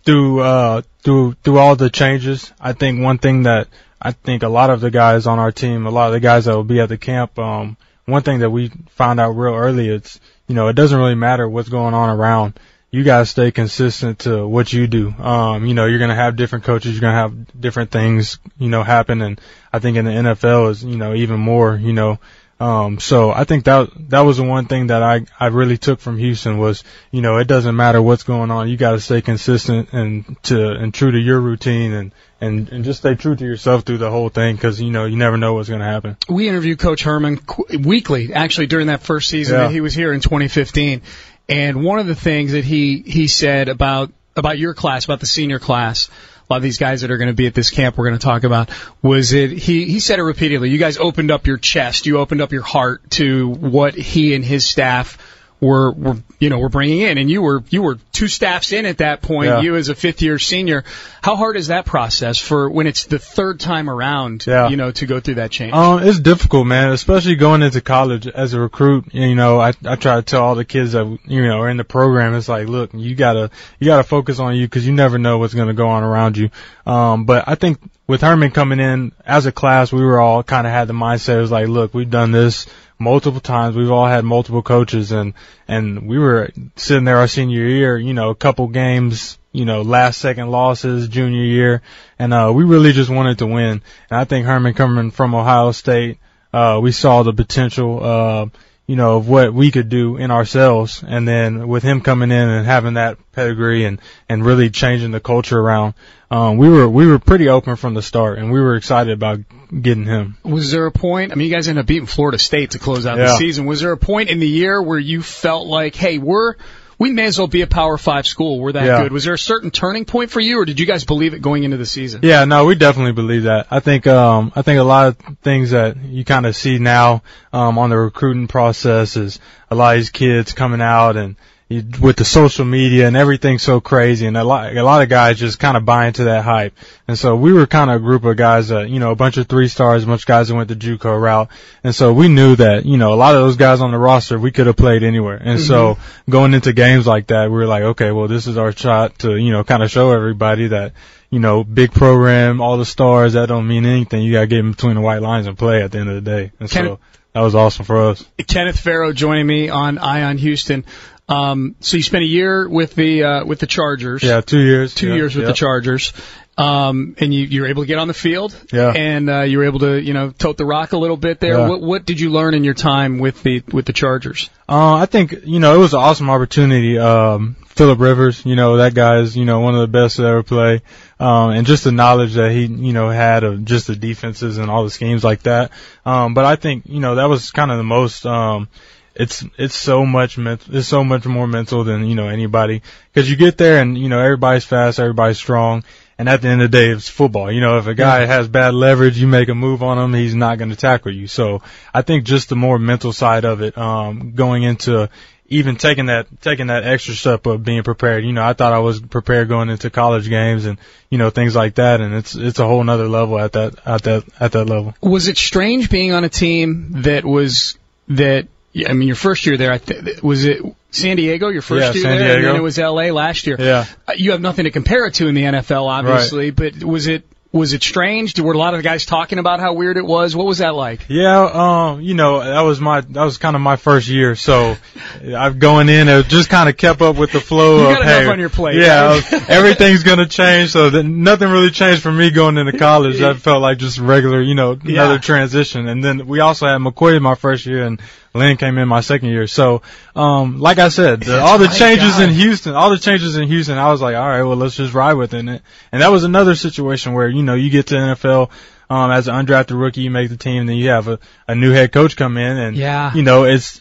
through 0.04 0.41
uh 0.41 0.82
through 1.03 1.34
through 1.44 1.59
all 1.59 1.76
the 1.76 1.91
changes. 1.91 2.50
I 2.59 2.72
think 2.72 3.03
one 3.03 3.19
thing 3.19 3.43
that 3.43 3.69
I 4.00 4.12
think 4.12 4.43
a 4.43 4.48
lot 4.48 4.70
of 4.70 4.81
the 4.81 4.91
guys 4.91 5.26
on 5.26 5.38
our 5.38 5.53
team, 5.53 5.87
a 5.87 5.91
lot 5.91 6.06
of 6.06 6.12
the 6.14 6.20
guys 6.20 6.47
that 6.47 6.56
will 6.56 6.64
be 6.64 6.81
at 6.81 6.88
the 6.88 6.98
camp, 6.98 7.38
um, 7.38 7.76
one 8.06 8.22
thing 8.22 8.41
that 8.41 8.50
we 8.50 8.70
found 8.91 9.20
out 9.20 9.31
real 9.31 9.54
early, 9.54 9.88
it's 9.88 10.19
you 10.48 10.54
know 10.54 10.69
it 10.69 10.76
doesn't 10.76 10.98
really 10.98 11.14
matter 11.14 11.47
what's 11.47 11.69
going 11.69 11.93
on 11.93 12.09
around. 12.09 12.59
You 12.94 13.03
guys 13.03 13.28
stay 13.31 13.50
consistent 13.50 14.21
to 14.21 14.47
what 14.47 14.72
you 14.72 14.87
do. 14.87 15.10
Um, 15.19 15.66
you 15.66 15.75
know, 15.75 15.87
you're 15.87 15.99
gonna 15.99 16.15
have 16.15 16.37
different 16.37 16.65
coaches, 16.65 16.93
you're 16.93 17.00
gonna 17.00 17.19
have 17.25 17.60
different 17.60 17.91
things, 17.91 18.38
you 18.56 18.69
know, 18.69 18.84
happen, 18.84 19.21
and 19.21 19.41
I 19.72 19.81
think 19.81 19.97
in 19.97 20.05
the 20.05 20.12
NFL 20.12 20.71
is 20.71 20.84
you 20.84 20.97
know 20.97 21.12
even 21.15 21.41
more, 21.41 21.75
you 21.75 21.93
know. 21.93 22.19
Um, 22.60 23.00
so 23.00 23.32
I 23.32 23.43
think 23.43 23.65
that 23.65 23.91
that 24.10 24.21
was 24.21 24.37
the 24.37 24.44
one 24.44 24.66
thing 24.66 24.87
that 24.87 25.03
I 25.03 25.27
I 25.41 25.47
really 25.49 25.77
took 25.77 25.99
from 25.99 26.19
Houston 26.19 26.56
was 26.56 26.84
you 27.10 27.21
know 27.21 27.38
it 27.38 27.49
doesn't 27.49 27.75
matter 27.75 28.00
what's 28.00 28.22
going 28.22 28.53
on 28.53 28.69
you 28.69 28.77
got 28.77 28.93
to 28.93 29.00
stay 29.00 29.21
consistent 29.22 29.93
and 29.93 30.37
to 30.44 30.71
and 30.71 30.94
true 30.94 31.11
to 31.11 31.19
your 31.19 31.41
routine 31.41 31.93
and 31.93 32.12
and 32.41 32.69
and 32.69 32.84
just 32.84 33.00
stay 33.00 33.16
true 33.16 33.34
to 33.34 33.44
yourself 33.44 33.82
through 33.82 33.99
the 33.99 34.11
whole 34.11 34.28
thing 34.28 34.55
because 34.55 34.81
you 34.81 34.93
know 34.93 35.05
you 35.05 35.16
never 35.16 35.37
know 35.37 35.55
what's 35.55 35.69
going 35.69 35.81
to 35.81 35.87
happen. 35.87 36.16
we 36.28 36.49
interviewed 36.49 36.78
Coach 36.78 37.03
Herman 37.03 37.38
qu- 37.38 37.78
weekly, 37.78 38.32
actually 38.32 38.69
during 38.69 38.87
that 38.87 39.03
first 39.03 39.28
season 39.28 39.56
Yeah. 39.59 39.65
that 39.65 39.72
he 39.72 39.81
was 39.81 39.93
here 39.93 40.12
in 40.12 40.21
2015. 40.21 41.02
And 41.49 41.85
one 41.85 41.99
of 41.99 42.06
the 42.06 42.14
things 42.14 42.52
that 42.52 42.64
he 42.64 42.99
he 42.99 43.29
said 43.29 43.69
about 43.69 44.12
about 44.37 44.58
your 44.58 44.75
class, 44.75 45.05
about 45.05 45.20
the 45.20 45.26
senior 45.26 45.58
class, 45.58 46.08
a 46.08 46.52
lot 46.52 46.56
of 46.58 46.62
these 46.62 46.79
guys 46.79 47.02
that 47.02 47.11
are 47.11 47.17
going 47.17 47.29
to 47.29 47.35
be 47.35 47.46
at 47.46 47.55
this 47.55 47.70
camp 47.70 47.96
we're 47.96 48.08
going 48.08 48.19
to 48.19 48.25
talk 48.25 48.44
about, 48.44 48.70
was 49.02 49.32
it 49.32 49.50
he 49.50 49.85
he 49.85 50.00
said 50.00 50.19
it 50.19 50.23
repeatedly. 50.23 50.70
You 50.70 50.79
guys 50.79 50.99
opened 50.99 51.31
up 51.31 51.46
your 51.46 51.58
chest, 51.58 52.06
you 52.06 52.19
opened 52.19 52.41
up 52.41 52.52
your 52.52 52.62
heart 52.62 53.11
to 53.12 53.49
what 53.49 53.94
he 53.94 54.35
and 54.35 54.44
his 54.44 54.67
staff 54.67 55.19
were 55.60 55.92
were 55.92 56.16
you 56.38 56.50
know 56.50 56.58
were 56.58 56.68
bringing 56.68 57.00
in, 57.00 57.18
and 57.18 57.30
you 57.30 57.42
were 57.42 57.62
you 57.70 57.82
were 57.82 57.98
two 58.12 58.28
staffs 58.28 58.72
in 58.72 58.86
at 58.86 58.98
that 58.98 59.22
point. 59.22 59.48
Yeah. 59.48 59.60
You 59.60 59.76
as 59.76 59.88
a 59.88 59.94
fifth 59.94 60.22
year 60.22 60.38
senior, 60.38 60.84
how 61.22 61.36
hard 61.36 61.56
is 61.56 61.68
that 61.68 61.86
process 61.86 62.38
for 62.38 62.68
when 62.68 62.86
it's 62.86 63.06
the 63.06 63.18
third 63.18 63.60
time 63.60 63.88
around? 63.88 64.46
Yeah. 64.46 64.68
You 64.68 64.76
know, 64.76 64.90
to 64.90 65.06
go 65.06 65.20
through 65.20 65.36
that 65.36 65.50
change. 65.50 65.72
Um, 65.72 66.02
it's 66.02 66.20
difficult, 66.20 66.66
man, 66.66 66.90
especially 66.90 67.36
going 67.36 67.62
into 67.62 67.80
college 67.80 68.26
as 68.26 68.54
a 68.54 68.60
recruit. 68.60 69.14
You 69.14 69.34
know, 69.34 69.60
I 69.60 69.72
I 69.84 69.96
try 69.96 70.16
to 70.16 70.22
tell 70.22 70.42
all 70.42 70.54
the 70.54 70.64
kids 70.64 70.92
that 70.92 71.18
you 71.26 71.42
know 71.46 71.60
are 71.60 71.68
in 71.68 71.76
the 71.76 71.84
program. 71.84 72.34
It's 72.34 72.48
like, 72.48 72.68
look, 72.68 72.90
you 72.94 73.14
gotta 73.14 73.50
you 73.78 73.86
gotta 73.86 74.04
focus 74.04 74.38
on 74.38 74.56
you 74.56 74.66
because 74.66 74.86
you 74.86 74.92
never 74.92 75.18
know 75.18 75.38
what's 75.38 75.54
gonna 75.54 75.74
go 75.74 75.88
on 75.88 76.02
around 76.02 76.36
you. 76.36 76.50
Um, 76.86 77.24
but 77.24 77.44
I 77.46 77.54
think 77.54 77.78
with 78.06 78.20
Herman 78.20 78.50
coming 78.50 78.80
in 78.80 79.12
as 79.24 79.46
a 79.46 79.52
class, 79.52 79.92
we 79.92 80.04
were 80.04 80.20
all 80.20 80.42
kind 80.42 80.66
of 80.66 80.72
had 80.72 80.88
the 80.88 80.94
mindset. 80.94 81.38
It 81.38 81.40
was 81.40 81.50
like, 81.50 81.68
look, 81.68 81.94
we've 81.94 82.10
done 82.10 82.32
this 82.32 82.66
multiple 82.98 83.40
times. 83.40 83.76
We've 83.76 83.90
all 83.90 84.06
had 84.06 84.24
multiple 84.24 84.62
coaches 84.62 85.12
and, 85.12 85.34
and 85.66 86.06
we 86.06 86.18
were 86.18 86.50
sitting 86.76 87.04
there 87.04 87.18
our 87.18 87.28
senior 87.28 87.66
year, 87.66 87.96
you 87.96 88.14
know, 88.14 88.30
a 88.30 88.34
couple 88.34 88.68
games, 88.68 89.38
you 89.52 89.64
know, 89.64 89.82
last 89.82 90.18
second 90.18 90.50
losses 90.50 91.08
junior 91.08 91.44
year. 91.44 91.82
And, 92.18 92.34
uh, 92.34 92.52
we 92.54 92.64
really 92.64 92.92
just 92.92 93.10
wanted 93.10 93.38
to 93.38 93.46
win. 93.46 93.82
And 94.10 94.20
I 94.20 94.24
think 94.24 94.46
Herman 94.46 94.74
coming 94.74 95.10
from 95.10 95.34
Ohio 95.34 95.72
State, 95.72 96.18
uh, 96.52 96.78
we 96.82 96.92
saw 96.92 97.22
the 97.22 97.32
potential, 97.32 98.04
uh, 98.04 98.46
you 98.86 98.96
know, 98.96 99.16
of 99.16 99.28
what 99.28 99.54
we 99.54 99.70
could 99.70 99.88
do 99.88 100.16
in 100.16 100.31
ourselves. 100.31 101.02
And 101.06 101.26
then 101.26 101.69
with 101.69 101.82
him 101.82 102.02
coming 102.02 102.31
in 102.31 102.48
and 102.48 102.66
having 102.66 102.94
that 102.94 103.19
pedigree 103.32 103.86
and, 103.86 104.00
and 104.28 104.44
really 104.44 104.69
changing 104.69 105.10
the 105.10 105.20
culture 105.20 105.58
around, 105.58 105.94
um, 106.31 106.58
we 106.58 106.69
were, 106.69 106.88
we 106.88 107.06
were 107.06 107.19
pretty 107.19 107.48
open 107.48 107.76
from 107.76 107.94
the 107.94 108.02
start 108.02 108.38
and 108.38 108.52
we 108.52 108.60
were 108.60 108.76
excited 108.76 109.12
about 109.12 109.40
getting 109.81 110.04
him. 110.04 110.36
Was 110.42 110.70
there 110.70 110.86
a 110.86 110.92
point, 110.92 111.32
I 111.32 111.34
mean, 111.36 111.48
you 111.48 111.54
guys 111.54 111.69
ended 111.69 111.82
up 111.82 111.86
beating 111.86 112.06
Florida 112.06 112.38
State 112.38 112.72
to 112.72 112.78
close 112.78 113.06
out 113.06 113.16
yeah. 113.16 113.25
the 113.25 113.36
season. 113.36 113.64
Was 113.64 113.81
there 113.81 113.92
a 113.92 113.96
point 113.96 114.28
in 114.28 114.38
the 114.38 114.48
year 114.48 114.82
where 114.82 114.98
you 114.98 115.22
felt 115.22 115.66
like, 115.66 115.94
hey, 115.94 116.19
we're, 116.19 116.56
we 117.04 117.12
may 117.12 117.26
as 117.26 117.38
well 117.38 117.48
be 117.48 117.60
a 117.60 117.66
Power 117.66 117.98
Five 117.98 118.26
school. 118.26 118.58
We're 118.58 118.72
that 118.72 118.86
yeah. 118.86 119.02
good. 119.02 119.12
Was 119.12 119.24
there 119.24 119.34
a 119.34 119.38
certain 119.38 119.70
turning 119.70 120.06
point 120.06 120.30
for 120.30 120.40
you, 120.40 120.58
or 120.58 120.64
did 120.64 120.80
you 120.80 120.86
guys 120.86 121.04
believe 121.04 121.34
it 121.34 121.42
going 121.42 121.62
into 121.62 121.76
the 121.76 121.84
season? 121.84 122.20
Yeah, 122.22 122.46
no, 122.46 122.64
we 122.64 122.76
definitely 122.76 123.12
believe 123.12 123.42
that. 123.42 123.66
I 123.70 123.80
think, 123.80 124.06
um, 124.06 124.52
I 124.56 124.62
think 124.62 124.80
a 124.80 124.84
lot 124.84 125.08
of 125.08 125.18
things 125.42 125.72
that 125.72 125.98
you 126.02 126.24
kind 126.24 126.46
of 126.46 126.56
see 126.56 126.78
now, 126.78 127.22
um, 127.52 127.76
on 127.76 127.90
the 127.90 127.98
recruiting 127.98 128.46
process 128.46 129.18
is 129.18 129.38
a 129.70 129.74
lot 129.74 129.96
of 129.96 130.00
these 130.00 130.08
kids 130.08 130.54
coming 130.54 130.80
out 130.80 131.18
and, 131.18 131.36
with 131.69 132.16
the 132.16 132.25
social 132.25 132.64
media 132.64 133.06
and 133.06 133.16
everything 133.16 133.58
so 133.58 133.81
crazy 133.81 134.26
and 134.26 134.37
a 134.37 134.44
lot, 134.44 134.76
a 134.76 134.82
lot 134.82 135.02
of 135.02 135.08
guys 135.08 135.38
just 135.38 135.58
kind 135.58 135.76
of 135.76 135.84
buy 135.84 136.06
into 136.06 136.25
that 136.25 136.44
hype. 136.44 136.75
And 137.08 137.19
so 137.19 137.37
we 137.37 137.52
were 137.52 137.66
kind 137.66 137.90
of 137.90 137.96
a 137.96 138.05
group 138.05 138.25
of 138.25 138.37
guys 138.37 138.69
that, 138.69 138.90
you 138.90 139.00
know, 139.00 139.12
a 139.12 139.16
bunch 139.16 139.38
of 139.38 139.49
three 139.49 139.69
stars, 139.69 140.05
a 140.05 140.06
bunch 140.06 140.22
of 140.22 140.26
guys 140.26 140.49
that 140.49 140.55
went 140.55 140.69
the 140.69 140.76
JUCO 140.76 141.19
route. 141.19 141.49
And 141.82 141.94
so 141.94 142.12
we 142.12 142.28
knew 142.28 142.55
that, 142.56 142.84
you 142.84 142.99
know, 142.99 143.14
a 143.14 143.16
lot 143.16 143.34
of 143.34 143.40
those 143.40 143.56
guys 143.56 143.81
on 143.81 143.93
the 143.93 143.99
roster, 143.99 144.38
we 144.38 144.52
could 144.52 144.66
have 144.66 144.76
played 144.76 145.02
anywhere. 145.02 145.37
And 145.37 145.58
mm-hmm. 145.58 145.66
so 145.66 145.99
going 146.28 146.52
into 146.52 146.75
games 146.75 147.06
like 147.06 147.28
that, 147.28 147.50
we 147.50 147.56
were 147.56 147.66
like, 147.66 147.82
okay, 147.82 148.12
well, 148.12 148.28
this 148.28 148.46
is 148.46 148.58
our 148.58 148.72
shot 148.72 149.19
to, 149.20 149.37
you 149.37 149.50
know, 149.50 149.64
kind 149.64 149.82
of 149.82 149.90
show 149.90 150.12
everybody 150.12 150.69
that, 150.69 150.93
you 151.31 151.38
know, 151.38 151.64
big 151.64 151.93
program, 151.93 152.61
all 152.61 152.76
the 152.76 152.84
stars, 152.84 153.32
that 153.32 153.46
don't 153.46 153.66
mean 153.66 153.87
anything. 153.87 154.22
You 154.22 154.32
gotta 154.32 154.46
get 154.46 154.58
in 154.58 154.72
between 154.72 154.96
the 154.96 155.00
white 155.00 155.22
lines 155.22 155.46
and 155.46 155.56
play 155.56 155.82
at 155.82 155.93
the 155.93 155.99
end 155.99 156.11
of 156.11 156.22
the 156.22 156.31
day. 156.31 156.52
And 156.61 156.70
so 156.70 157.00
that 157.32 157.40
was 157.40 157.56
awesome 157.56 157.84
for 157.84 158.11
us. 158.11 158.25
Kenneth 158.46 158.78
Farrow 158.78 159.12
joining 159.12 159.46
me 159.46 159.69
on 159.69 159.99
Eye 159.99 160.22
on 160.22 160.38
Houston. 160.38 160.84
Um, 161.29 161.76
so 161.81 161.97
you 161.97 162.03
spent 162.03 162.23
a 162.23 162.29
year 162.29 162.69
with 162.69 162.94
the 162.94 163.25
uh, 163.25 163.44
with 163.44 163.59
the 163.59 163.67
Chargers. 163.67 164.23
Yeah, 164.23 164.41
two 164.41 164.61
years. 164.61 164.94
Two 164.94 165.09
yeah, 165.09 165.15
years 165.15 165.35
with 165.35 165.44
yeah. 165.44 165.49
the 165.49 165.55
Chargers. 165.55 166.12
Um, 166.56 167.17
and 167.19 167.35
you, 167.35 167.47
you 167.47 167.62
were 167.62 167.67
able 167.67 167.82
to 167.82 167.87
get 167.87 167.99
on 167.99 168.06
the 168.06 168.15
field. 168.15 168.55
Yeah. 168.73 168.93
And 168.94 169.29
uh, 169.29 169.41
you 169.41 169.59
were 169.59 169.65
able 169.65 169.81
to, 169.81 170.00
you 170.00 170.12
know, 170.12 170.31
tote 170.31 170.56
the 170.56 170.65
rock 170.65 170.93
a 170.93 170.97
little 170.97 171.17
bit 171.17 171.41
there. 171.41 171.59
Yeah. 171.59 171.69
What 171.69 171.81
what 171.81 172.06
did 172.06 172.21
you 172.21 172.31
learn 172.31 172.55
in 172.55 172.62
your 172.62 172.75
time 172.75 173.19
with 173.19 173.43
the 173.43 173.62
with 173.73 173.87
the 173.87 173.93
Chargers? 173.93 174.50
Uh, 174.69 174.94
I 174.94 175.06
think 175.06 175.35
you 175.44 175.59
know 175.59 175.75
it 175.75 175.79
was 175.79 175.94
an 175.94 176.00
awesome 176.00 176.31
opportunity. 176.31 176.99
Um, 176.99 177.56
Philip 177.67 177.99
Rivers, 177.99 178.47
you 178.47 178.55
know 178.55 178.76
that 178.76 178.94
guy 178.94 179.19
is 179.19 179.37
you 179.37 179.44
know 179.44 179.61
one 179.61 179.75
of 179.75 179.81
the 179.81 179.88
best 179.88 180.17
to 180.17 180.25
ever 180.25 180.43
play, 180.44 180.82
um, 181.19 181.50
and 181.50 181.67
just 181.67 181.82
the 181.82 181.91
knowledge 181.91 182.35
that 182.35 182.53
he 182.53 182.67
you 182.67 182.93
know 182.93 183.09
had 183.11 183.43
of 183.43 183.65
just 183.65 183.88
the 183.88 183.97
defenses 183.97 184.59
and 184.59 184.71
all 184.71 184.85
the 184.85 184.91
schemes 184.91 185.25
like 185.25 185.43
that. 185.43 185.73
Um, 186.06 186.35
but 186.35 186.44
I 186.44 186.55
think 186.55 186.85
you 186.87 187.00
know 187.00 187.17
that 187.17 187.29
was 187.29 187.50
kind 187.50 187.73
of 187.73 187.79
the 187.79 187.85
most 187.85 188.26
um, 188.26 188.69
it's 189.14 189.44
it's 189.56 189.76
so 189.76 190.05
much. 190.05 190.38
It's 190.38 190.88
so 190.88 191.05
much 191.05 191.25
more 191.25 191.46
mental 191.46 191.84
than 191.84 192.06
you 192.06 192.14
know 192.14 192.28
anybody 192.28 192.82
because 193.12 193.31
you 193.31 193.37
get 193.37 193.56
there 193.56 193.81
and 193.81 193.96
you 193.96 194.08
know 194.08 194.20
everybody's 194.20 194.64
fast, 194.64 194.99
everybody's 194.99 195.38
strong, 195.38 195.84
and 196.19 196.28
at 196.28 196.43
the 196.43 196.49
end 196.49 196.62
of 196.62 196.70
the 196.70 196.76
day, 196.76 196.88
it's 196.88 197.08
football. 197.08 197.50
You 197.50 197.61
know, 197.61 197.78
if 197.78 197.87
a 197.87 197.94
guy 197.94 198.20
yeah. 198.20 198.26
has 198.26 198.49
bad 198.49 198.75
leverage, 198.75 199.19
you 199.19 199.26
make 199.26 199.49
a 199.49 199.55
move 199.55 199.82
on 199.82 199.99
him, 199.99 200.14
he's 200.14 200.34
not 200.34 200.58
going 200.58 200.70
to 200.70 200.76
tackle 200.76 201.12
you. 201.12 201.26
So 201.26 201.62
I 201.93 202.02
think 202.02 202.25
just 202.25 202.49
the 202.49 202.56
more 202.56 202.78
mental 202.78 203.12
side 203.12 203.44
of 203.44 203.62
it, 203.62 203.78
um, 203.78 204.32
going 204.34 204.62
into 204.62 205.08
even 205.49 205.76
taking 205.76 206.06
that 206.06 206.26
taking 206.40 206.69
that 206.69 206.84
extra 206.84 207.14
step 207.14 207.46
of 207.46 207.64
being 207.64 207.82
prepared. 207.82 208.25
You 208.25 208.32
know, 208.32 208.44
I 208.44 208.55
thought 208.55 208.72
I 208.72 208.78
was 208.78 209.00
prepared 209.00 209.49
going 209.49 209.69
into 209.69 209.90
college 209.90 210.28
games 210.28 210.64
and 210.64 210.78
you 211.11 211.19
know 211.19 211.31
things 211.31 211.55
like 211.55 211.76
that, 211.76 212.00
and 212.00 212.14
it's 212.14 212.34
it's 212.34 212.58
a 212.58 212.66
whole 212.66 212.82
nother 212.82 213.08
level 213.08 213.38
at 213.38 213.52
that 213.52 213.75
at 213.87 214.02
that 214.02 214.25
at 214.40 214.52
that 214.52 214.64
level. 214.64 214.94
Was 215.00 215.28
it 215.28 215.37
strange 215.37 215.90
being 215.90 216.12
on 216.12 216.25
a 216.25 216.28
team 216.28 217.02
that 217.02 217.25
was 217.25 217.78
that 218.08 218.49
I 218.76 218.93
mean, 218.93 219.06
your 219.06 219.17
first 219.17 219.47
year 219.47 219.56
there, 219.56 219.73
I 219.73 219.79
th- 219.79 220.23
was 220.23 220.44
it 220.44 220.61
San 220.91 221.17
Diego, 221.17 221.49
your 221.49 221.62
first 221.62 221.87
yeah, 221.87 221.93
year 221.93 222.03
San 222.03 222.19
there, 222.19 222.29
Diego. 222.29 222.37
and 222.37 222.47
then 222.47 222.56
it 222.56 222.62
was 222.62 222.79
L.A. 222.79 223.12
last 223.12 223.47
year. 223.47 223.56
Yeah, 223.59 223.87
uh, 224.09 224.15
you 224.17 224.32
have 224.32 224.41
nothing 224.41 224.65
to 224.65 224.71
compare 224.71 225.06
it 225.06 225.15
to 225.15 225.29
in 225.29 225.35
the 225.35 225.43
NFL, 225.43 225.87
obviously, 225.88 226.50
right. 226.50 226.56
but 226.56 226.85
was 226.85 227.06
it 227.06 227.25
was 227.55 227.73
it 227.73 227.85
strange? 227.85 228.38
Were 228.38 228.53
a 228.53 228.59
lot 228.59 228.75
of 228.75 228.79
the 228.79 228.82
guys 228.82 229.06
talking 229.06 229.38
about 229.38 229.61
how 229.61 229.75
weird 229.75 229.97
it 229.97 230.05
was? 230.05 230.35
What 230.35 230.44
was 230.44 230.59
that 230.59 230.75
like? 230.75 231.06
Yeah, 231.09 231.44
um, 231.44 232.00
you 232.00 232.15
know, 232.15 232.43
that 232.43 232.62
was 232.62 232.81
my 232.81 233.03
that 233.03 233.25
was 233.25 233.38
kind 233.38 233.55
of 233.55 233.62
my 233.62 233.76
first 233.76 234.09
year, 234.09 234.35
so 234.35 234.76
I've 235.25 235.61
going 235.61 235.88
in, 235.88 236.09
it 236.09 236.26
just 236.26 236.50
kind 236.50 236.69
of 236.69 236.76
kept 236.76 237.00
up 237.00 237.15
with 237.15 237.31
the 237.31 237.41
flow 237.41 237.79
you 237.79 237.91
of 237.91 237.99
got 237.99 238.05
hey, 238.05 238.26
on 238.26 238.41
your 238.41 238.49
plate. 238.49 238.75
Yeah, 238.75 239.21
right? 239.21 239.32
everything's 239.49 240.03
gonna 240.03 240.26
change, 240.26 240.73
so 240.73 240.91
that 240.91 241.05
nothing 241.05 241.49
really 241.49 241.71
changed 241.71 242.03
for 242.03 242.11
me 242.11 242.32
going 242.32 242.59
into 242.59 242.76
college. 242.76 243.21
That 243.21 243.37
felt 243.37 243.62
like 243.62 243.79
just 243.79 243.99
regular, 243.99 244.43
you 244.43 244.56
know, 244.56 244.73
another 244.73 245.15
yeah. 245.15 245.21
transition. 245.21 245.87
And 245.87 246.03
then 246.03 246.26
we 246.26 246.41
also 246.41 246.67
had 246.67 246.79
McCoy 246.81 247.17
in 247.17 247.23
my 247.23 247.37
first 247.37 247.67
year, 247.67 247.87
and 247.87 248.00
Lynn 248.34 248.56
came 248.56 248.78
in 248.78 248.88
my 248.88 249.00
second 249.00 249.28
year. 249.28 249.46
So, 249.46 249.82
um, 250.16 250.58
like 250.58 250.78
I 250.78 250.88
said, 250.88 251.20
the, 251.20 251.40
all 251.40 251.58
the 251.58 251.69
changes 251.69 252.19
in 252.19 252.31
Houston, 252.31 252.75
all 252.75 252.90
the 252.90 252.98
changes 252.98 253.36
in 253.36 253.46
Houston, 253.46 253.78
I 253.78 253.90
was 253.90 254.02
like, 254.02 254.16
all 254.16 254.26
right, 254.26 254.42
well, 254.42 254.56
let's 254.56 254.76
just 254.76 254.92
ride 254.92 255.14
with 255.14 255.34
it. 255.34 255.38
And, 255.38 255.60
and 255.92 256.02
that 256.02 256.10
was 256.10 256.25
another 256.25 256.56
situation 256.56 257.12
where, 257.12 257.28
you 257.28 257.44
know, 257.44 257.54
you 257.54 257.70
get 257.70 257.88
to 257.88 257.94
NFL, 257.94 258.50
um, 258.90 259.10
as 259.12 259.28
an 259.28 259.34
undrafted 259.34 259.78
rookie, 259.81 260.02
you 260.02 260.10
make 260.10 260.31
the 260.31 260.36
team, 260.36 260.62
and 260.62 260.69
then 260.69 260.76
you 260.76 260.90
have 260.90 261.06
a, 261.08 261.19
a 261.46 261.54
new 261.54 261.72
head 261.72 261.92
coach 261.92 262.16
come 262.16 262.36
in, 262.36 262.56
and, 262.56 262.76
yeah. 262.76 263.14
you 263.14 263.22
know, 263.22 263.44
it's, 263.44 263.81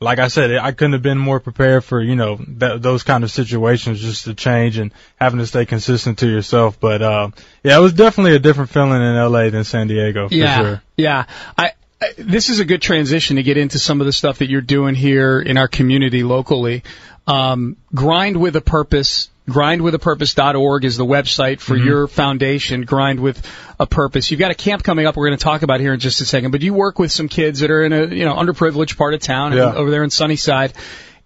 like 0.00 0.18
I 0.20 0.28
said, 0.28 0.52
I 0.56 0.72
couldn't 0.72 0.92
have 0.92 1.02
been 1.02 1.18
more 1.18 1.40
prepared 1.40 1.82
for, 1.82 2.00
you 2.00 2.14
know, 2.14 2.36
th- 2.36 2.80
those 2.80 3.02
kind 3.02 3.24
of 3.24 3.30
situations 3.32 4.00
just 4.00 4.24
to 4.24 4.34
change 4.34 4.78
and 4.78 4.92
having 5.16 5.40
to 5.40 5.46
stay 5.46 5.66
consistent 5.66 6.18
to 6.18 6.28
yourself. 6.28 6.78
But, 6.78 7.02
uh, 7.02 7.30
yeah, 7.64 7.78
it 7.78 7.80
was 7.80 7.94
definitely 7.94 8.36
a 8.36 8.38
different 8.38 8.70
feeling 8.70 9.02
in 9.02 9.16
LA 9.16 9.50
than 9.50 9.64
San 9.64 9.88
Diego 9.88 10.28
for 10.28 10.34
yeah, 10.34 10.60
sure. 10.60 10.82
Yeah. 10.96 11.24
I, 11.56 11.72
this 12.16 12.48
is 12.48 12.60
a 12.60 12.64
good 12.64 12.82
transition 12.82 13.36
to 13.36 13.42
get 13.42 13.56
into 13.56 13.78
some 13.78 14.00
of 14.00 14.06
the 14.06 14.12
stuff 14.12 14.38
that 14.38 14.48
you're 14.48 14.60
doing 14.60 14.94
here 14.94 15.40
in 15.40 15.56
our 15.56 15.68
community 15.68 16.22
locally. 16.22 16.82
Um, 17.26 17.76
grind 17.94 18.36
with 18.40 18.56
a 18.56 18.60
purpose. 18.60 19.28
Grindwithapurpose.org 19.48 20.84
is 20.84 20.96
the 20.98 21.06
website 21.06 21.60
for 21.60 21.74
Mhm. 21.76 21.84
your 21.84 22.06
foundation, 22.06 22.82
Grind 22.82 23.18
with 23.20 23.40
a 23.80 23.86
Purpose. 23.86 24.30
You've 24.30 24.40
got 24.40 24.50
a 24.50 24.54
camp 24.54 24.82
coming 24.82 25.06
up 25.06 25.16
we're 25.16 25.28
going 25.28 25.38
to 25.38 25.42
talk 25.42 25.62
about 25.62 25.80
here 25.80 25.94
in 25.94 26.00
just 26.00 26.20
a 26.20 26.26
second, 26.26 26.50
but 26.50 26.60
you 26.60 26.74
work 26.74 26.98
with 26.98 27.10
some 27.10 27.28
kids 27.28 27.60
that 27.60 27.70
are 27.70 27.82
in 27.82 27.92
a, 27.94 28.06
you 28.06 28.24
know, 28.26 28.34
underprivileged 28.34 28.96
part 28.98 29.14
of 29.14 29.20
town 29.20 29.54
Yeah. 29.54 29.72
over 29.74 29.90
there 29.90 30.04
in 30.04 30.10
Sunnyside. 30.10 30.74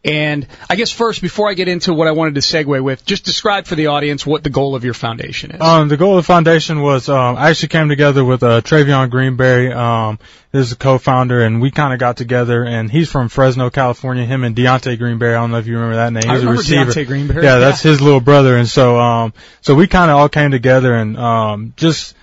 And 0.04 0.48
I 0.68 0.74
guess 0.74 0.90
first, 0.90 1.22
before 1.22 1.48
I 1.48 1.54
get 1.54 1.68
into 1.68 1.94
what 1.94 2.08
I 2.08 2.10
wanted 2.10 2.34
to 2.34 2.40
segue 2.40 2.82
with, 2.82 3.04
just 3.04 3.24
describe 3.24 3.66
for 3.66 3.76
the 3.76 3.86
audience 3.86 4.26
what 4.26 4.42
the 4.42 4.50
goal 4.50 4.74
of 4.74 4.84
your 4.84 4.94
foundation 4.94 5.52
is. 5.52 5.60
Um, 5.60 5.86
the 5.86 5.96
goal 5.96 6.18
of 6.18 6.24
the 6.24 6.26
foundation 6.26 6.80
was, 6.82 7.08
um, 7.08 7.36
I 7.36 7.50
actually 7.50 7.68
came 7.68 7.88
together 7.88 8.24
with, 8.24 8.42
uh, 8.42 8.62
Travion 8.62 9.10
Greenberry, 9.10 9.72
um, 9.72 10.18
is 10.52 10.72
a 10.72 10.76
co-founder 10.76 11.44
and 11.44 11.62
we 11.62 11.70
kind 11.70 11.92
of 11.92 12.00
got 12.00 12.16
together 12.16 12.64
and 12.64 12.90
he's 12.90 13.10
from 13.10 13.28
Fresno, 13.28 13.70
California, 13.70 14.24
him 14.24 14.42
and 14.42 14.56
Deontay 14.56 14.98
Greenberry. 14.98 15.36
I 15.36 15.40
don't 15.40 15.52
know 15.52 15.58
if 15.58 15.68
you 15.68 15.74
remember 15.74 15.96
that 15.96 16.12
name. 16.12 16.28
I 16.28 16.34
He's 16.34 16.42
a 16.42 16.46
remember 16.46 16.58
receiver. 16.62 16.90
Deontay 16.90 17.06
Greenberry. 17.06 17.44
Yeah, 17.44 17.58
that's 17.58 17.82
his 17.82 18.00
little 18.00 18.20
brother. 18.20 18.56
And 18.56 18.68
so, 18.68 18.98
um, 18.98 19.32
so 19.60 19.76
we 19.76 19.86
kind 19.86 20.10
of 20.10 20.16
all 20.16 20.28
came 20.28 20.50
together 20.50 20.94
and, 20.94 21.16
um, 21.16 21.74
just, 21.76 22.16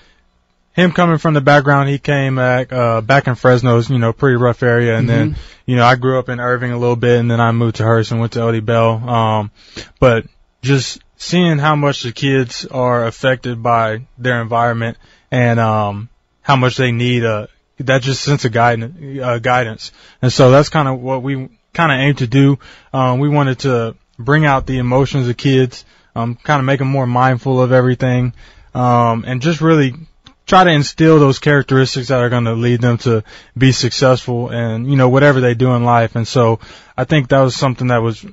him 0.73 0.91
coming 0.91 1.17
from 1.17 1.33
the 1.33 1.41
background, 1.41 1.89
he 1.89 1.99
came 1.99 2.35
back, 2.35 2.71
uh, 2.71 3.01
back 3.01 3.27
in 3.27 3.35
Fresno's, 3.35 3.89
you 3.89 3.97
know, 3.97 4.13
pretty 4.13 4.37
rough 4.37 4.63
area. 4.63 4.97
And 4.97 5.09
then, 5.09 5.35
you 5.65 5.75
know, 5.75 5.85
I 5.85 5.95
grew 5.95 6.19
up 6.19 6.29
in 6.29 6.39
Irving 6.39 6.71
a 6.71 6.77
little 6.77 6.95
bit 6.95 7.19
and 7.19 7.29
then 7.29 7.41
I 7.41 7.51
moved 7.51 7.77
to 7.77 7.83
Hurst 7.83 8.11
and 8.11 8.19
went 8.19 8.33
to 8.33 8.41
L.D. 8.41 8.61
Bell. 8.61 8.91
Um, 9.09 9.51
but 9.99 10.25
just 10.61 11.01
seeing 11.17 11.57
how 11.57 11.75
much 11.75 12.03
the 12.03 12.11
kids 12.11 12.65
are 12.65 13.05
affected 13.05 13.61
by 13.61 14.05
their 14.17 14.41
environment 14.41 14.97
and, 15.31 15.59
um, 15.59 16.09
how 16.41 16.55
much 16.55 16.77
they 16.77 16.91
need, 16.91 17.25
uh, 17.25 17.47
that 17.79 18.01
just 18.01 18.23
sense 18.23 18.45
of 18.45 18.51
guidance, 18.51 19.21
uh, 19.21 19.39
guidance. 19.39 19.91
And 20.21 20.31
so 20.31 20.51
that's 20.51 20.69
kind 20.69 20.87
of 20.87 20.99
what 20.99 21.23
we 21.23 21.49
kind 21.73 21.91
of 21.91 21.99
aim 21.99 22.15
to 22.15 22.27
do. 22.27 22.59
Um, 22.93 23.19
we 23.19 23.29
wanted 23.29 23.59
to 23.59 23.95
bring 24.17 24.45
out 24.45 24.65
the 24.65 24.77
emotions 24.77 25.27
of 25.27 25.37
kids, 25.37 25.85
um, 26.15 26.35
kind 26.35 26.59
of 26.59 26.65
make 26.65 26.79
them 26.79 26.89
more 26.89 27.07
mindful 27.07 27.61
of 27.61 27.71
everything, 27.71 28.33
um, 28.73 29.23
and 29.25 29.41
just 29.41 29.61
really 29.61 29.93
try 30.49 30.63
to 30.63 30.71
instill 30.71 31.19
those 31.19 31.37
characteristics 31.37 32.07
that 32.07 32.21
are 32.21 32.29
going 32.29 32.45
to 32.45 32.53
lead 32.53 32.81
them 32.81 32.97
to 32.97 33.23
be 33.55 33.71
successful 33.71 34.49
and, 34.49 34.89
you 34.89 34.95
know, 34.95 35.07
whatever 35.07 35.41
they 35.41 35.53
do 35.53 35.75
in 35.75 35.83
life. 35.83 36.15
And 36.15 36.27
so 36.27 36.59
I 36.97 37.03
think 37.03 37.29
that 37.29 37.41
was 37.41 37.55
something 37.55 37.87
that 37.87 38.01
was 38.01 38.25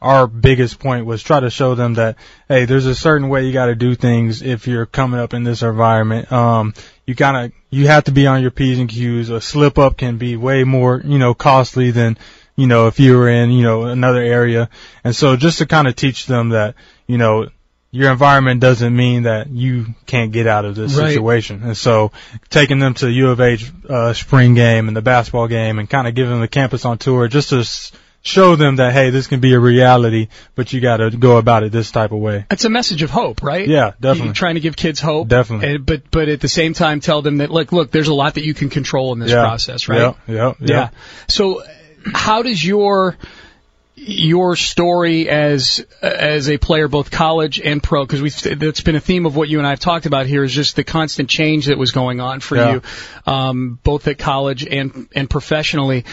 our 0.00 0.28
biggest 0.28 0.78
point 0.78 1.04
was 1.04 1.20
try 1.20 1.40
to 1.40 1.50
show 1.50 1.74
them 1.74 1.94
that, 1.94 2.16
hey, 2.46 2.64
there's 2.64 2.86
a 2.86 2.94
certain 2.94 3.28
way 3.28 3.44
you 3.44 3.52
got 3.52 3.66
to 3.66 3.74
do 3.74 3.96
things 3.96 4.40
if 4.40 4.68
you're 4.68 4.86
coming 4.86 5.18
up 5.18 5.34
in 5.34 5.42
this 5.42 5.62
environment. 5.62 6.30
Um, 6.30 6.74
you 7.06 7.16
kind 7.16 7.46
of, 7.46 7.52
you 7.70 7.88
have 7.88 8.04
to 8.04 8.12
be 8.12 8.28
on 8.28 8.40
your 8.40 8.52
P's 8.52 8.78
and 8.78 8.88
Q's. 8.88 9.30
A 9.30 9.40
slip 9.40 9.76
up 9.76 9.96
can 9.96 10.16
be 10.16 10.36
way 10.36 10.62
more, 10.62 11.02
you 11.04 11.18
know, 11.18 11.34
costly 11.34 11.90
than, 11.90 12.18
you 12.54 12.68
know, 12.68 12.86
if 12.86 13.00
you 13.00 13.16
were 13.16 13.28
in, 13.28 13.50
you 13.50 13.64
know, 13.64 13.86
another 13.86 14.22
area. 14.22 14.68
And 15.02 15.16
so 15.16 15.34
just 15.34 15.58
to 15.58 15.66
kind 15.66 15.88
of 15.88 15.96
teach 15.96 16.26
them 16.26 16.50
that, 16.50 16.76
you 17.08 17.18
know, 17.18 17.48
your 17.94 18.10
environment 18.10 18.60
doesn't 18.60 18.94
mean 18.94 19.22
that 19.22 19.48
you 19.50 19.86
can't 20.04 20.32
get 20.32 20.48
out 20.48 20.64
of 20.64 20.74
this 20.74 20.96
Right. 20.96 21.12
situation. 21.12 21.62
And 21.62 21.76
so 21.76 22.10
taking 22.50 22.80
them 22.80 22.94
to 22.94 23.06
the 23.06 23.12
U 23.12 23.30
of 23.30 23.40
H 23.40 23.70
uh, 23.88 24.12
spring 24.12 24.54
game 24.54 24.88
and 24.88 24.96
the 24.96 25.02
basketball 25.02 25.46
game 25.46 25.78
and 25.78 25.88
kind 25.88 26.08
of 26.08 26.14
giving 26.16 26.32
them 26.32 26.40
the 26.40 26.48
campus 26.48 26.84
on 26.84 26.98
tour 26.98 27.28
just 27.28 27.50
to 27.50 27.58
s- 27.60 27.92
show 28.22 28.56
them 28.56 28.76
that 28.76 28.92
hey, 28.92 29.10
this 29.10 29.28
can 29.28 29.38
be 29.38 29.52
a 29.52 29.60
reality, 29.60 30.26
but 30.56 30.72
you 30.72 30.80
got 30.80 30.96
to 30.96 31.10
go 31.10 31.36
about 31.36 31.62
it 31.62 31.70
this 31.70 31.92
type 31.92 32.10
of 32.10 32.18
way. 32.18 32.46
It's 32.50 32.64
a 32.64 32.70
message 32.70 33.02
of 33.02 33.10
hope, 33.10 33.42
right? 33.44 33.68
Yeah, 33.68 33.92
definitely. 34.00 34.24
You're 34.26 34.34
trying 34.34 34.54
to 34.56 34.60
give 34.60 34.74
kids 34.76 34.98
hope. 34.98 35.28
Definitely. 35.28 35.74
And, 35.76 35.86
but 35.86 36.10
but 36.10 36.28
at 36.28 36.40
the 36.40 36.48
same 36.48 36.74
time, 36.74 36.98
tell 36.98 37.22
them 37.22 37.36
that 37.36 37.50
look, 37.50 37.70
look, 37.70 37.92
there's 37.92 38.08
a 38.08 38.14
lot 38.14 38.34
that 38.34 38.44
you 38.44 38.54
can 38.54 38.70
control 38.70 39.12
in 39.12 39.20
this 39.20 39.30
yeah. 39.30 39.40
process, 39.42 39.88
right? 39.88 40.16
Yeah, 40.26 40.34
yeah, 40.34 40.52
Yeah. 40.58 40.88
So, 41.28 41.60
uh, 41.60 41.66
how 42.12 42.42
does 42.42 42.62
your 42.64 43.16
your 44.06 44.54
story 44.56 45.28
as 45.28 45.84
as 46.02 46.48
a 46.50 46.58
player, 46.58 46.88
both 46.88 47.10
college 47.10 47.60
and 47.60 47.82
pro, 47.82 48.04
because 48.04 48.20
we've 48.20 48.58
that's 48.58 48.80
been 48.82 48.96
a 48.96 49.00
theme 49.00 49.26
of 49.26 49.34
what 49.36 49.48
you 49.48 49.58
and 49.58 49.66
I 49.66 49.70
have 49.70 49.80
talked 49.80 50.06
about 50.06 50.26
here, 50.26 50.44
is 50.44 50.52
just 50.52 50.76
the 50.76 50.84
constant 50.84 51.28
change 51.30 51.66
that 51.66 51.78
was 51.78 51.92
going 51.92 52.20
on 52.20 52.40
for 52.40 52.56
Yeah. 52.56 52.72
you, 52.74 52.82
um, 53.26 53.78
both 53.82 54.06
at 54.08 54.18
college 54.18 54.66
and 54.66 55.08
and 55.14 55.28
professionally. 55.28 56.04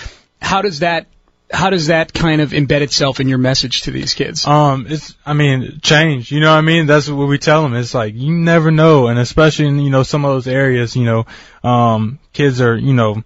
How 0.41 0.61
does 0.61 0.79
that 0.79 1.07
how 1.53 1.69
does 1.69 1.87
that 1.87 2.13
kind 2.13 2.39
of 2.39 2.51
embed 2.51 2.79
itself 2.79 3.19
in 3.19 3.27
your 3.27 3.37
message 3.37 3.81
to 3.81 3.91
these 3.91 4.13
kids? 4.13 4.47
Um, 4.47 4.85
it's, 4.87 5.15
I 5.25 5.33
mean, 5.33 5.79
change, 5.81 6.31
you 6.31 6.39
know 6.39 6.49
what 6.51 6.57
I 6.57 6.61
mean? 6.61 6.85
That's 6.85 7.09
what 7.09 7.27
we 7.27 7.37
tell 7.37 7.63
them. 7.63 7.73
It's 7.75 7.93
like, 7.93 8.13
you 8.15 8.31
never 8.31 8.71
know. 8.71 9.07
And 9.07 9.19
especially 9.19 9.67
in, 9.67 9.79
you 9.79 9.89
know, 9.89 10.03
some 10.03 10.23
of 10.23 10.31
those 10.31 10.47
areas, 10.47 10.95
you 10.95 11.03
know, 11.03 11.25
um, 11.61 12.19
kids 12.31 12.61
are, 12.61 12.77
you 12.77 12.93
know, 12.93 13.23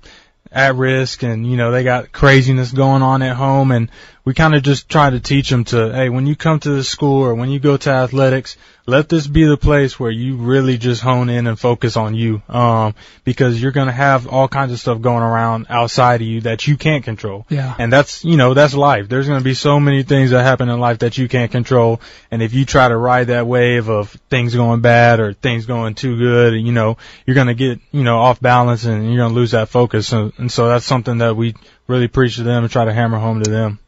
at 0.52 0.76
risk 0.76 1.22
and, 1.22 1.46
you 1.46 1.56
know, 1.56 1.70
they 1.70 1.84
got 1.84 2.12
craziness 2.12 2.72
going 2.72 3.04
on 3.04 3.22
at 3.22 3.36
home 3.36 3.72
and 3.72 3.92
we 4.26 4.34
kind 4.34 4.56
of 4.56 4.64
just 4.64 4.90
try 4.90 5.12
to 5.12 5.20
teach 5.20 5.50
them 5.50 5.64
to, 5.66 5.94
hey, 5.94 6.10
when 6.10 6.26
you 6.26 6.36
come 6.36 6.60
to 6.60 6.72
the 6.72 6.84
school 6.84 7.22
or 7.22 7.36
when 7.36 7.52
you 7.52 7.60
go 7.60 7.78
to 7.78 7.92
athletics, 7.92 8.58
let 8.88 9.08
this 9.08 9.28
be 9.28 9.46
the 9.46 9.56
place 9.56 10.00
where 10.00 10.10
you 10.10 10.38
really 10.38 10.80
just 10.80 11.04
hone 11.04 11.30
in 11.30 11.46
and 11.46 11.60
focus 11.60 11.96
on 11.96 12.16
you. 12.16 12.42
Um, 12.50 12.96
because 13.24 13.62
you're 13.62 13.72
going 13.72 13.86
to 13.86 13.94
have 13.94 14.28
all 14.28 14.48
kinds 14.48 14.72
of 14.72 14.80
stuff 14.80 15.00
going 15.00 15.22
around 15.22 15.68
outside 15.70 16.22
of 16.22 16.28
you 16.28 16.42
that 16.42 16.68
you 16.68 16.76
can't 16.76 17.04
control. 17.04 17.46
Yeah. 17.50 17.76
And 17.78 17.94
that's, 17.94 18.26
you 18.26 18.36
know, 18.36 18.56
that's 18.56 18.74
life. 18.74 19.10
There's 19.10 19.28
going 19.28 19.40
to 19.40 19.44
be 19.44 19.54
so 19.54 19.80
many 19.80 20.02
things 20.02 20.32
that 20.32 20.42
happen 20.42 20.70
in 20.70 20.80
life 20.80 21.00
that 21.00 21.20
you 21.20 21.28
can't 21.28 21.52
control. 21.52 22.02
And 22.32 22.42
if 22.42 22.56
you 22.56 22.66
try 22.66 22.88
to 22.88 22.98
ride 22.98 23.28
that 23.28 23.46
wave 23.46 23.90
of 23.90 24.10
things 24.30 24.56
going 24.56 24.82
bad 24.82 25.20
or 25.20 25.34
things 25.34 25.68
going 25.68 25.94
too 25.94 26.18
good, 26.18 26.56
you 26.56 26.72
know, 26.72 26.98
you're 27.28 27.36
going 27.36 27.48
to 27.48 27.54
get, 27.54 27.80
you 27.92 28.04
know, 28.04 28.18
off 28.18 28.42
balance 28.42 28.86
and 28.86 29.06
you're 29.06 29.18
going 29.18 29.34
to 29.34 29.36
lose 29.36 29.52
that 29.52 29.70
focus. 29.70 30.12
And, 30.14 30.34
and 30.38 30.52
so 30.52 30.68
that's 30.68 30.86
something 30.86 31.20
that 31.20 31.36
we 31.36 31.54
really 31.88 32.08
preach 32.08 32.38
to 32.38 32.44
them 32.44 32.64
and 32.64 32.72
try 32.72 32.86
to 32.86 32.94
hammer 32.94 33.20
home 33.20 33.44
to 33.44 33.50
them. 33.50 33.80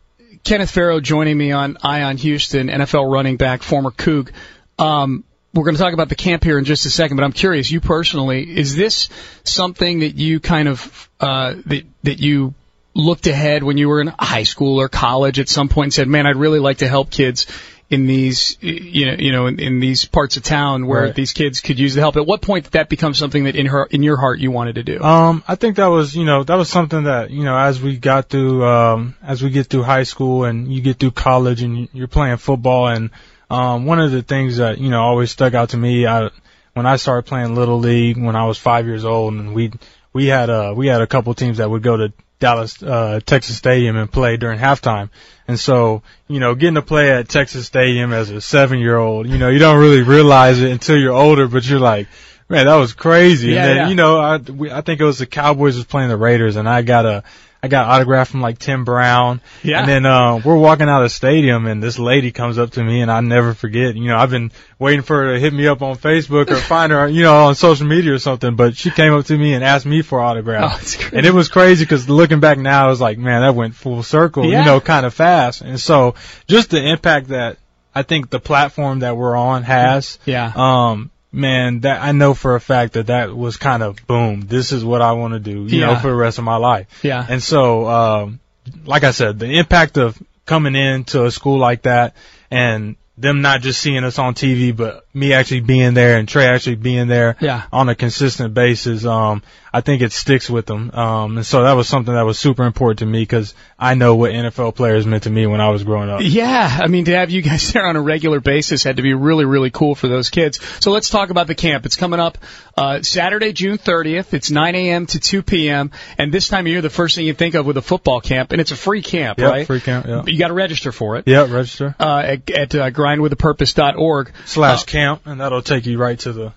Kenneth 0.44 0.72
Farrow 0.72 1.00
joining 1.00 1.38
me 1.38 1.52
on 1.52 1.78
Eye 1.82 2.04
on 2.04 2.18
Houston, 2.18 2.68
NFL 2.68 3.12
running 3.12 3.38
back, 3.38 3.64
former 3.64 3.92
Coug. 3.92 4.32
Um, 4.80 5.24
we're 5.54 5.64
going 5.64 5.76
to 5.76 5.82
talk 5.82 5.94
about 5.94 6.10
the 6.10 6.16
camp 6.16 6.44
here 6.44 6.60
in 6.60 6.66
just 6.66 6.86
a 6.86 6.90
second, 6.90 7.18
but 7.18 7.24
I'm 7.24 7.34
curious, 7.34 7.72
you 7.72 7.82
personally, 7.82 8.58
is 8.58 8.76
this 8.76 9.10
something 9.44 10.00
that 10.00 10.16
you 10.16 10.40
kind 10.40 10.68
of 10.68 11.10
uh, 11.20 11.56
that 11.66 11.84
that 12.04 12.20
you 12.20 12.54
looked 12.94 13.28
ahead 13.28 13.64
when 13.64 13.78
you 13.78 13.90
were 13.90 14.02
in 14.02 14.08
high 14.08 14.44
school 14.44 14.80
or 14.80 14.90
college 14.90 15.40
at 15.40 15.50
some 15.50 15.70
point 15.70 15.88
and 15.88 15.94
said, 15.94 16.08
"Man, 16.08 16.28
I'd 16.28 16.36
really 16.36 16.60
like 16.60 16.80
to 16.80 16.88
help 16.88 17.10
kids 17.10 17.48
in 17.90 18.06
these 18.06 18.58
you 18.62 19.06
know 19.06 19.14
you 19.14 19.32
know 19.32 19.48
in, 19.48 19.60
in 19.60 19.80
these 19.80 20.04
parts 20.06 20.36
of 20.36 20.44
town 20.44 20.88
where 20.88 21.04
Right. 21.04 21.16
these 21.16 21.32
kids 21.34 21.62
could 21.62 21.80
use 21.80 21.96
the 21.96 22.02
help." 22.02 22.18
At 22.18 22.26
what 22.26 22.42
point 22.42 22.66
did 22.66 22.74
that 22.74 22.90
become 22.90 23.14
something 23.14 23.46
that 23.46 23.56
in 23.56 23.66
her 23.68 23.86
in 23.86 24.04
your 24.04 24.18
heart 24.18 24.40
you 24.40 24.52
wanted 24.52 24.76
to 24.76 24.84
do? 24.84 25.02
Um, 25.02 25.44
I 25.48 25.56
think 25.56 25.78
that 25.78 25.88
was, 25.88 26.16
you 26.16 26.26
know, 26.26 26.44
that 26.44 26.56
was 26.56 26.70
something 26.70 27.04
that, 27.04 27.32
you 27.32 27.44
know, 27.46 27.58
as 27.58 27.82
we 27.82 27.98
got 27.98 28.28
through, 28.30 28.66
um, 28.66 29.16
as 29.24 29.42
we 29.42 29.50
get 29.50 29.68
through 29.68 29.84
high 29.84 30.04
school 30.04 30.44
and 30.44 30.72
you 30.74 30.82
get 30.82 31.00
through 31.00 31.12
college 31.12 31.62
and 31.62 31.78
you- 31.80 31.88
you're 31.94 32.08
playing 32.08 32.38
football 32.38 32.88
and, 32.88 33.10
um, 33.50 33.86
one 33.86 34.00
of 34.00 34.12
the 34.12 34.22
things 34.22 34.58
that, 34.58 34.78
you 34.80 34.90
know, 34.90 35.02
always 35.02 35.32
stuck 35.32 35.54
out 35.54 35.70
to 35.70 35.78
me, 35.78 36.06
I, 36.06 36.30
when 36.74 36.86
I 36.86 36.98
started 36.98 37.24
playing 37.28 37.56
little 37.56 37.80
league 37.80 38.18
when 38.22 38.36
I 38.36 38.46
was 38.46 38.58
five 38.58 38.86
years 38.86 39.06
old 39.06 39.34
and 39.34 39.54
we, 39.54 39.72
we 40.12 40.26
had, 40.28 40.50
uh, 40.50 40.74
we 40.76 40.88
had 40.88 41.00
a 41.02 41.08
couple 41.08 41.34
teams 41.34 41.58
that 41.60 41.70
would 41.70 41.84
go 41.84 41.96
to 41.98 42.12
Dallas, 42.40 42.82
uh, 42.84 43.20
Texas 43.26 43.58
Stadium 43.58 43.96
and 43.96 44.12
play 44.12 44.38
during 44.38 44.60
halftime. 44.60 45.10
And 45.48 45.60
so, 45.60 46.04
you 46.28 46.40
know, 46.40 46.56
getting 46.56 46.76
to 46.76 46.82
play 46.82 47.12
at 47.12 47.30
Texas 47.30 47.66
Stadium 47.66 48.14
as 48.14 48.30
a 48.30 48.42
seven 48.42 48.80
year 48.80 48.98
old, 48.98 49.28
you 49.28 49.38
know, 49.38 49.50
you 49.50 49.60
don't 49.60 49.80
really 49.80 50.04
realize 50.04 50.62
it 50.62 50.72
until 50.72 50.98
you're 50.98 51.14
older, 51.14 51.48
but 51.48 51.68
you're 51.68 51.80
like, 51.80 52.08
man, 52.50 52.68
that 52.68 52.76
was 52.76 52.94
crazy. 52.94 53.50
Yeah, 53.50 53.62
and 53.62 53.70
then, 53.70 53.76
yeah. 53.78 53.90
you 53.90 53.96
know, 53.96 54.20
I, 54.20 54.38
we, 54.38 54.72
I 54.72 54.82
think 54.82 55.02
it 55.02 55.06
was 55.06 55.18
the 55.18 55.26
Cowboys 55.26 55.76
was 55.76 55.86
playing 55.86 56.10
the 56.10 56.18
Raiders 56.18 56.56
and 56.56 56.70
I 56.70 56.82
got 56.84 57.06
a, 57.06 57.24
I 57.62 57.70
got 57.70 57.88
autograph 57.88 58.30
from 58.30 58.42
like 58.42 58.60
Tim 58.60 58.86
Brown. 58.86 59.42
Yeah. 59.64 59.80
And 59.80 59.90
then, 59.90 60.06
uh, 60.06 60.40
we're 60.44 60.58
walking 60.58 60.88
out 60.88 61.02
of 61.02 61.06
the 61.06 61.10
stadium 61.10 61.66
and 61.66 61.82
this 61.82 61.98
lady 61.98 62.32
comes 62.32 62.58
up 62.58 62.72
to 62.72 62.84
me 62.84 63.02
and 63.02 63.12
I 63.12 63.22
never 63.22 63.54
forget, 63.54 63.96
you 63.96 64.08
know, 64.08 64.18
I've 64.18 64.30
been 64.30 64.52
waiting 64.78 65.02
for 65.02 65.24
her 65.24 65.34
to 65.34 65.40
hit 65.40 65.54
me 65.54 65.68
up 65.68 65.82
on 65.82 65.96
Facebook 65.96 66.52
or 66.52 66.56
find 66.58 66.92
her, 66.92 67.08
you 67.08 67.24
know, 67.24 67.46
on 67.46 67.56
social 67.56 67.88
media 67.88 68.14
or 68.14 68.20
something, 68.20 68.56
but 68.56 68.78
she 68.78 68.92
came 68.92 69.14
up 69.14 69.26
to 69.26 69.38
me 69.38 69.54
and 69.54 69.64
asked 69.64 69.86
me 69.86 70.02
for 70.04 70.20
autograph. 70.20 71.02
Oh. 71.04 71.10
And 71.18 71.26
it 71.26 71.34
was 71.34 71.50
crazy 71.50 71.84
because 71.84 72.08
looking 72.08 72.40
back 72.40 72.60
now, 72.60 72.86
I 72.86 72.90
was 72.90 73.02
like, 73.02 73.18
man, 73.18 73.42
that 73.42 73.56
went 73.56 73.76
full 73.76 74.04
circle, 74.04 74.46
Yeah. 74.46 74.60
you 74.60 74.66
know, 74.66 74.80
kind 74.80 75.06
of 75.06 75.14
fast. 75.14 75.62
And 75.62 75.80
so 75.80 76.14
just 76.48 76.70
the 76.70 76.86
impact 76.88 77.30
that 77.30 77.58
I 77.96 78.04
think 78.04 78.30
the 78.30 78.40
platform 78.40 79.00
that 79.00 79.18
we're 79.18 79.36
on 79.36 79.64
has, 79.64 80.20
yeah. 80.26 80.52
um, 80.56 81.10
man, 81.32 81.82
that 81.82 82.02
I 82.02 82.12
know 82.12 82.34
for 82.34 82.56
a 82.56 82.62
fact 82.62 82.94
that 82.94 83.08
that 83.08 83.36
was 83.36 83.58
kind 83.58 83.84
of 83.84 84.06
boom. 84.08 84.42
This 84.42 84.72
is 84.72 84.84
what 84.84 85.02
I 85.02 85.14
want 85.14 85.34
to 85.34 85.40
do, 85.40 85.66
you 85.66 85.80
Yeah. 85.82 85.88
know, 85.88 85.96
for 85.98 86.08
the 86.08 86.16
rest 86.16 86.38
of 86.38 86.44
my 86.44 86.58
life. 86.58 86.88
yeah. 87.04 87.26
And 87.28 87.42
so, 87.44 87.88
um, 87.88 88.40
like 88.86 89.04
I 89.04 89.12
said, 89.12 89.40
the 89.40 89.58
impact 89.60 89.98
of 89.98 90.18
coming 90.46 90.76
into 90.76 91.26
a 91.26 91.32
school 91.32 91.58
like 91.58 91.84
that 91.84 92.16
and 92.52 92.96
them 93.18 93.42
not 93.42 93.62
just 93.62 93.82
seeing 93.82 94.04
us 94.04 94.20
on 94.20 94.36
TV, 94.36 94.76
but 94.76 95.06
me 95.18 95.34
actually 95.34 95.62
being 95.62 95.94
there 95.94 96.18
and 96.18 96.28
Trey 96.28 96.46
actually 96.48 96.76
being 96.76 97.08
there 97.08 97.36
Yeah. 97.40 97.64
on 97.74 97.90
a 97.90 97.96
consistent 97.96 98.54
basis, 98.54 99.06
um, 99.06 99.42
I 99.74 99.82
think 99.82 100.02
it 100.02 100.12
sticks 100.12 100.50
with 100.50 100.66
them. 100.66 100.90
Um, 100.92 101.38
and 101.38 101.46
so 101.46 101.64
that 101.64 101.74
was 101.74 101.88
something 101.88 102.14
that 102.14 102.26
was 102.26 102.40
super 102.40 102.64
important 102.66 103.00
to 103.00 103.06
me 103.06 103.20
because 103.22 103.54
I 103.78 103.94
know 103.96 104.16
what 104.16 104.32
NFL 104.32 104.76
players 104.76 105.06
meant 105.06 105.24
to 105.24 105.30
me 105.30 105.46
when 105.46 105.62
I 105.62 105.70
was 105.70 105.84
growing 105.84 106.10
up. 106.10 106.22
Yeah, 106.24 106.80
I 106.82 106.88
mean, 106.88 107.06
to 107.06 107.16
have 107.16 107.30
you 107.30 107.42
guys 107.42 107.72
there 107.74 107.86
on 107.86 107.96
a 107.96 108.02
regular 108.02 108.40
basis 108.40 108.84
had 108.84 108.96
to 108.98 109.02
be 109.04 109.14
really, 109.14 109.46
really 109.46 109.70
cool 109.70 109.94
for 109.96 110.08
those 110.08 110.30
kids. 110.30 110.60
So 110.80 110.92
let's 110.92 111.10
talk 111.10 111.30
about 111.30 111.48
the 111.48 111.56
camp. 111.56 111.86
It's 111.86 111.96
coming 111.96 112.20
up 112.20 112.38
uh, 112.78 113.02
Saturday, 113.02 113.54
June 113.54 113.78
30th. 113.78 114.34
It's 114.34 114.50
9 114.52 114.76
a.m. 114.76 115.06
to 115.08 115.20
2 115.20 115.44
p.m. 115.44 115.92
And 116.18 116.32
this 116.32 116.48
time 116.48 116.66
of 116.66 116.72
year, 116.72 116.82
the 116.82 116.90
first 116.90 117.16
thing 117.16 117.26
you 117.28 117.34
think 117.34 117.56
of 117.56 117.66
with 117.66 117.78
a 117.78 117.82
football 117.82 118.22
camp, 118.22 118.52
and 118.52 118.62
it's 118.62 118.72
a 118.72 118.76
free 118.76 119.02
camp, 119.02 119.40
Yep, 119.40 119.52
right? 119.52 119.68
free 119.68 119.82
camp, 119.82 120.06
yeah. 120.08 120.24
You 120.26 120.38
got 120.40 120.48
to 120.50 120.54
register 120.54 120.92
for 120.92 121.18
it. 121.18 121.26
Yeah, 121.28 121.42
register. 121.52 121.96
Uh, 122.00 122.20
at 122.20 122.50
at 122.52 122.76
uh, 122.76 122.90
grindwithapurpose.org 122.92 124.32
Slash 124.46 124.84
Uh, 124.84 124.86
camp, 125.08 125.22
and 125.26 125.42
that'll 125.42 125.62
take 125.62 125.86
you 125.86 125.98
right 125.98 126.20
to 126.20 126.34
the, 126.34 126.44
right 126.46 126.54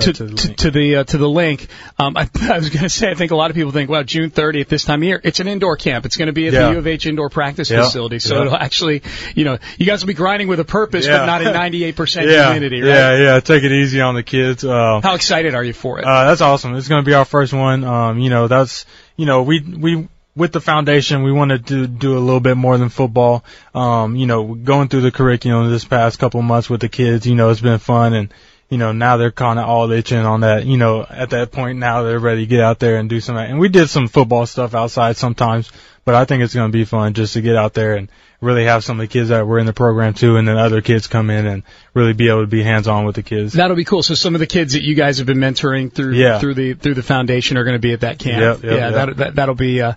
to, 0.00 0.12
to 0.12 0.24
the 0.24 0.34
to, 0.36 0.46
link. 0.48 0.58
to 0.58 0.70
the 0.70 0.96
uh, 0.96 1.04
to 1.04 1.18
the 1.18 1.28
link. 1.28 1.68
Um, 1.98 2.16
I, 2.16 2.22
I 2.42 2.58
was 2.58 2.70
going 2.70 2.82
to 2.82 2.88
say, 2.88 3.10
I 3.10 3.14
think 3.14 3.30
a 3.30 3.36
lot 3.36 3.50
of 3.50 3.56
people 3.56 3.72
think, 3.72 3.88
wow, 3.90 4.02
June 4.02 4.30
30th 4.30 4.68
this 4.68 4.84
time 4.84 5.00
of 5.02 5.04
year, 5.04 5.20
it's 5.22 5.40
an 5.40 5.48
indoor 5.48 5.76
camp. 5.76 6.04
It's 6.06 6.16
going 6.16 6.26
to 6.26 6.32
be 6.32 6.46
at 6.48 6.52
Yeah. 6.52 6.66
the 6.66 6.72
U 6.72 6.78
of 6.78 6.86
H 6.86 7.06
indoor 7.06 7.28
practice 7.30 7.70
Yeah. 7.70 7.82
facility, 7.84 8.18
so 8.18 8.34
Yeah. 8.36 8.40
it'll 8.42 8.56
actually, 8.56 9.02
you 9.34 9.44
know, 9.44 9.58
you 9.78 9.86
guys 9.86 10.02
will 10.02 10.08
be 10.08 10.14
grinding 10.14 10.48
with 10.48 10.60
a 10.60 10.64
purpose, 10.64 11.06
but 11.06 11.26
not 11.26 11.42
in 11.42 11.48
98% 11.52 12.26
yeah, 12.30 12.46
humidity, 12.52 12.80
right? 12.82 12.88
yeah, 12.88 13.16
yeah. 13.18 13.40
Take 13.40 13.64
it 13.64 13.72
easy 13.72 14.00
on 14.00 14.14
the 14.14 14.22
kids. 14.22 14.64
Uh, 14.64 15.00
How 15.02 15.14
excited 15.14 15.54
are 15.54 15.64
you 15.64 15.72
for 15.72 15.98
it? 15.98 16.04
Uh, 16.04 16.24
that's 16.26 16.40
awesome. 16.40 16.74
It's 16.74 16.88
going 16.88 17.04
to 17.04 17.08
be 17.08 17.14
our 17.14 17.24
first 17.24 17.52
one. 17.52 17.84
Um, 17.84 18.18
you 18.18 18.30
know, 18.30 18.48
that's, 18.48 18.86
you 19.16 19.26
know, 19.26 19.42
we, 19.42 19.60
we, 19.60 20.08
with 20.34 20.52
the 20.52 20.60
foundation, 20.60 21.22
we 21.22 21.32
wanted 21.32 21.66
to 21.66 21.86
do 21.86 22.16
a 22.16 22.20
little 22.20 22.40
bit 22.40 22.56
more 22.56 22.78
than 22.78 22.88
football. 22.88 23.44
Um, 23.74 24.16
you 24.16 24.26
know, 24.26 24.54
going 24.54 24.88
through 24.88 25.02
the 25.02 25.10
curriculum 25.10 25.70
this 25.70 25.84
past 25.84 26.18
couple 26.18 26.40
months 26.42 26.70
with 26.70 26.80
the 26.80 26.88
kids, 26.88 27.26
you 27.26 27.34
know, 27.34 27.50
it's 27.50 27.60
been 27.60 27.78
fun 27.78 28.14
and, 28.14 28.32
you 28.72 28.78
know, 28.78 28.92
now 28.92 29.18
they're 29.18 29.30
kind 29.30 29.58
of 29.58 29.68
all 29.68 29.90
itching 29.92 30.16
on 30.24 30.40
that, 30.40 30.64
you 30.64 30.78
know, 30.78 31.04
at 31.06 31.28
that 31.30 31.52
point 31.52 31.78
now 31.78 32.04
they're 32.04 32.18
ready 32.18 32.40
to 32.40 32.46
get 32.46 32.62
out 32.62 32.78
there 32.78 32.96
and 32.96 33.06
do 33.10 33.20
some, 33.20 33.36
and 33.36 33.58
we 33.58 33.68
did 33.68 33.90
some 33.90 34.08
football 34.08 34.46
stuff 34.46 34.74
outside 34.74 35.18
sometimes, 35.18 35.70
but 36.06 36.14
I 36.14 36.24
think 36.24 36.42
it's 36.42 36.54
going 36.54 36.72
to 36.72 36.72
be 36.72 36.86
fun 36.86 37.12
just 37.12 37.34
to 37.34 37.42
get 37.42 37.54
out 37.54 37.74
there 37.74 37.96
and 37.96 38.08
really 38.40 38.64
have 38.64 38.82
some 38.82 38.98
of 38.98 39.06
the 39.06 39.12
kids 39.12 39.28
that 39.28 39.46
were 39.46 39.58
in 39.58 39.66
the 39.66 39.74
program 39.74 40.14
too, 40.14 40.38
and 40.38 40.48
then 40.48 40.56
other 40.56 40.80
kids 40.80 41.06
come 41.06 41.28
in 41.28 41.46
and 41.46 41.64
really 41.92 42.14
be 42.14 42.30
able 42.30 42.40
to 42.40 42.46
be 42.46 42.62
hands 42.62 42.88
on 42.88 43.04
with 43.04 43.14
the 43.14 43.22
kids. 43.22 43.52
That'll 43.52 43.76
be 43.76 43.84
cool. 43.84 44.02
So 44.02 44.14
some 44.14 44.34
of 44.34 44.38
the 44.38 44.46
kids 44.46 44.72
that 44.72 44.82
you 44.82 44.94
guys 44.94 45.18
have 45.18 45.26
been 45.26 45.36
mentoring 45.38 45.92
through 45.92 46.14
Yeah. 46.14 46.38
through 46.40 46.54
the 46.54 46.72
through 46.72 46.94
the 46.94 47.02
foundation 47.02 47.58
are 47.58 47.64
going 47.64 47.76
to 47.76 47.78
be 47.78 47.92
at 47.92 48.00
that 48.00 48.18
camp. 48.18 48.40
Yep, 48.40 48.62
yep, 48.64 48.64
yeah, 48.64 48.88
yep. 48.88 48.94
That, 48.94 49.16
that 49.18 49.34
that'll 49.34 49.54
be 49.54 49.82
uh, 49.82 49.92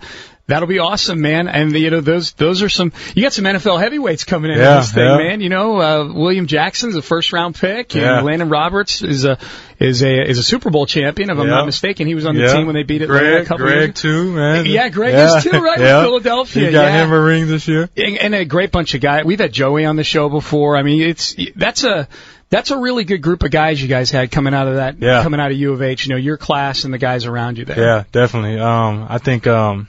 that'll 0.48 0.68
be 0.68 0.80
awesome, 0.80 1.22
man. 1.22 1.48
And 1.48 1.72
you 1.76 1.90
know 1.90 2.02
those 2.02 2.34
those 2.34 2.62
are 2.62 2.70
some 2.70 2.92
you 3.16 3.24
got 3.24 3.34
some 3.34 3.46
NFL 3.46 3.80
heavyweights 3.80 4.24
coming 4.24 4.52
in 4.52 4.58
Yeah, 4.58 4.78
this 4.78 4.92
thing, 4.92 5.04
yeah. 5.06 5.18
man. 5.18 5.42
You 5.42 5.50
know 5.50 5.80
uh, 5.82 6.14
William 6.14 6.48
Jackson's 6.48 6.96
a 6.96 7.02
first 7.02 7.34
round 7.34 7.56
pick, 7.56 7.96
and 7.96 8.04
Yeah. 8.04 8.22
Elandon 8.22 8.52
Roberts 8.52 9.02
is 9.02 9.26
a 9.26 9.38
is 9.80 10.04
a 10.04 10.30
is 10.30 10.38
a 10.38 10.44
Super 10.44 10.70
Bowl 10.70 10.86
champion. 10.86 11.30
If 11.30 11.38
I'm 11.38 11.48
not 11.48 11.66
mistaken, 11.66 12.08
he 12.08 12.16
was 12.16 12.26
on 12.26 12.36
the 12.36 12.42
Yeah. 12.44 12.54
team 12.54 12.66
when 12.66 12.76
they 12.76 12.84
beat 12.84 13.02
Atlanta 13.02 13.26
Greg, 13.32 13.44
a 13.44 13.46
couple 13.46 13.66
Greg 13.66 13.78
years. 13.90 14.02
too, 14.02 14.32
man. 14.32 14.66
Yeah, 14.66 14.90
Greg 14.90 15.14
is 15.16 15.44
too, 15.44 15.52
right, 15.52 15.80
with 15.80 15.88
Philadelphia, 16.06 16.66
You 16.68 16.72
got 16.72 16.84
yeah. 16.86 17.04
him 17.04 17.12
a 17.12 17.20
ring 17.20 17.48
this 17.48 17.68
year. 17.68 17.90
and, 17.98 18.18
and 18.18 18.36
a 18.36 18.46
great 18.46 18.72
bunch 18.72 18.94
of 18.94 19.02
guys. 19.02 19.26
We've 19.26 19.40
had 19.40 19.52
Joey 19.52 19.86
on 19.86 19.96
the 19.96 20.04
show 20.04 20.30
before. 20.30 20.78
I 20.78 20.84
mean, 20.84 21.02
it's 21.02 21.36
that's 21.56 21.84
a 21.84 22.08
that's 22.52 22.70
a 22.72 22.78
really 22.78 23.04
good 23.04 23.22
group 23.24 23.42
of 23.44 23.50
guys 23.52 23.82
you 23.82 23.88
guys 23.88 24.12
had 24.12 24.30
coming 24.32 24.54
out 24.54 24.68
of 24.68 24.76
that 24.76 24.96
Yeah. 25.02 25.24
coming 25.24 25.40
out 25.40 25.52
of 25.52 25.58
U 25.58 25.74
of 25.74 25.82
H. 25.82 26.06
You 26.06 26.12
know, 26.12 26.18
your 26.20 26.38
class 26.38 26.84
and 26.86 26.94
the 26.94 26.98
guys 27.00 27.26
around 27.26 27.58
you 27.58 27.66
there. 27.66 27.80
Yeah, 27.80 28.04
definitely. 28.12 28.60
Um, 28.60 29.08
I 29.10 29.18
think, 29.18 29.48
um, 29.48 29.88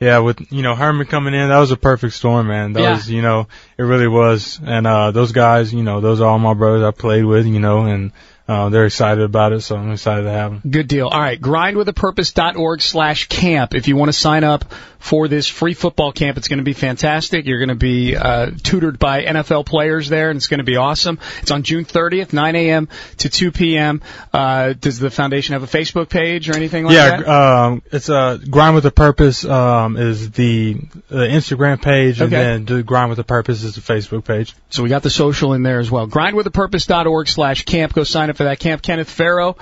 Yeah, 0.00 0.20
with 0.20 0.50
you 0.50 0.62
know 0.62 0.74
Herman 0.74 1.06
coming 1.06 1.34
in, 1.34 1.50
that 1.50 1.58
was 1.58 1.72
a 1.72 1.76
perfect 1.76 2.14
storm, 2.14 2.46
man. 2.48 2.72
That 2.72 2.82
Yeah. 2.82 2.90
was 2.92 3.10
you 3.10 3.20
know 3.20 3.48
it 3.76 3.82
really 3.82 4.08
was, 4.08 4.58
and 4.64 4.86
uh 4.86 5.10
those 5.10 5.32
guys, 5.32 5.74
you 5.74 5.82
know, 5.82 6.00
those 6.00 6.22
are 6.22 6.26
all 6.28 6.38
my 6.38 6.54
brothers 6.54 6.82
I 6.82 6.90
played 6.90 7.24
with, 7.24 7.46
you 7.46 7.60
know, 7.60 7.84
and 7.84 8.12
uh, 8.50 8.68
they're 8.68 8.86
excited 8.86 9.22
about 9.22 9.52
it, 9.52 9.60
so 9.60 9.76
I'm 9.76 9.92
excited 9.92 10.24
to 10.24 10.30
have 10.32 10.50
them. 10.50 10.62
Good 10.68 10.88
deal. 10.88 11.06
All 11.06 11.20
right, 11.20 11.40
grindwithapurpose.org 11.40 12.80
slash 12.80 13.28
camp 13.28 13.76
if 13.76 13.86
you 13.86 13.94
want 13.94 14.08
to 14.08 14.12
sign 14.12 14.42
up 14.42 14.64
for 15.00 15.28
this 15.28 15.46
free 15.46 15.72
football 15.72 16.12
camp. 16.12 16.36
It's 16.36 16.48
going 16.48 16.58
to 16.58 16.64
be 16.64 16.72
fantastic. 16.72 17.46
You're 17.46 17.58
going 17.58 17.70
to 17.70 17.74
be 17.74 18.16
uh, 18.16 18.50
tutored 18.62 18.98
by 18.98 19.22
NFL 19.22 19.66
players 19.66 20.08
there, 20.08 20.30
and 20.30 20.36
it's 20.36 20.48
going 20.48 20.58
to 20.58 20.64
be 20.64 20.76
awesome. 20.76 21.18
It's 21.42 21.50
on 21.50 21.62
June 21.62 21.84
30th, 21.84 22.32
9 22.32 22.56
a.m. 22.56 22.88
to 23.18 23.28
2 23.28 23.52
p.m. 23.52 24.02
Uh, 24.32 24.74
does 24.74 24.98
the 24.98 25.10
foundation 25.10 25.52
have 25.52 25.62
a 25.62 25.66
Facebook 25.66 26.10
page 26.10 26.50
or 26.50 26.56
anything 26.56 26.84
like 26.84 26.94
yeah, 26.94 27.16
that? 27.16 27.28
um, 27.28 27.82
it's 27.92 28.10
uh, 28.10 28.36
grind 28.36 28.74
with 28.74 28.84
a 28.84 28.90
purpose 28.90 29.44
um, 29.44 29.96
is 29.96 30.32
the, 30.32 30.74
the 31.08 31.26
Instagram 31.26 31.80
page, 31.80 32.20
and 32.20 32.32
then 32.32 32.64
the 32.64 32.82
grind 32.82 33.10
with 33.10 33.18
a 33.20 33.24
purpose 33.24 33.62
is 33.62 33.76
the 33.76 33.80
Facebook 33.80 34.24
page. 34.24 34.54
So 34.68 34.82
we 34.82 34.88
got 34.88 35.02
the 35.02 35.10
social 35.10 35.54
in 35.54 35.62
there 35.62 35.78
as 35.78 35.90
well. 35.90 36.08
Grindwithapurpose.org 36.08 37.28
slash 37.28 37.64
camp. 37.64 37.94
Go 37.94 38.04
sign 38.04 38.28
up 38.28 38.39
for 38.40 38.44
that 38.44 38.58
camp. 38.58 38.80
Kenneth 38.80 39.10
Farrow, 39.10 39.58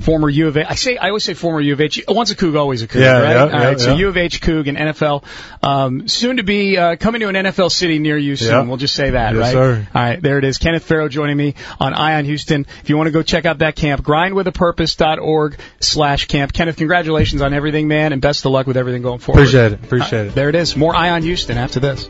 former 0.00 0.26
U 0.30 0.48
of 0.48 0.56
H. 0.56 0.64
I 0.66 0.74
say, 0.74 0.96
I 0.96 1.08
always 1.08 1.22
say 1.22 1.34
former 1.34 1.60
U 1.60 1.74
of 1.74 1.80
H. 1.82 2.02
Once 2.08 2.30
a 2.30 2.34
Coug, 2.34 2.56
always 2.58 2.80
a 2.80 2.88
Coug, 2.88 3.00
Yeah, 3.02 3.18
right? 3.20 3.30
yeah, 3.32 3.40
All 3.42 3.48
right. 3.50 3.70
yeah, 3.72 3.76
So 3.76 3.90
yeah. 3.90 3.96
U 3.98 4.08
of 4.08 4.16
H 4.16 4.40
Coug 4.40 4.68
and 4.70 4.78
NFL, 4.78 5.22
um, 5.62 6.08
soon 6.08 6.38
to 6.38 6.42
be, 6.42 6.78
uh, 6.78 6.96
coming 6.96 7.20
to 7.20 7.28
an 7.28 7.34
NFL 7.34 7.70
city 7.70 7.98
near 7.98 8.16
you 8.16 8.34
soon. 8.36 8.48
Yeah. 8.48 8.62
We'll 8.62 8.78
just 8.78 8.94
say 8.94 9.10
that, 9.10 9.34
Yes, 9.34 9.42
right? 9.42 9.52
sir. 9.52 9.86
All 9.94 10.02
right. 10.02 10.22
There 10.22 10.38
it 10.38 10.44
is. 10.44 10.56
Kenneth 10.56 10.84
Farrow 10.84 11.10
joining 11.10 11.36
me 11.36 11.56
on 11.78 11.92
Eye 11.92 12.14
on 12.14 12.24
Houston. 12.24 12.64
If 12.82 12.88
you 12.88 12.96
want 12.96 13.08
to 13.08 13.12
go 13.12 13.20
check 13.22 13.44
out 13.44 13.58
that 13.58 13.76
camp, 13.76 14.02
grindwithapurpose.org 14.02 15.58
slash 15.80 16.26
camp. 16.26 16.54
Kenneth, 16.54 16.76
congratulations 16.78 17.42
on 17.42 17.52
everything, 17.52 17.86
man, 17.86 18.14
and 18.14 18.22
best 18.22 18.46
of 18.46 18.52
luck 18.52 18.66
with 18.66 18.78
everything 18.78 19.02
going 19.02 19.18
forward. 19.18 19.40
Appreciate 19.42 19.72
it. 19.72 19.84
Appreciate 19.84 20.28
it. 20.28 20.34
There 20.34 20.48
it 20.48 20.54
is. 20.54 20.74
More 20.74 20.94
Eye 20.96 21.10
on 21.10 21.20
Houston 21.22 21.58
after 21.58 21.80
this. 21.80 22.08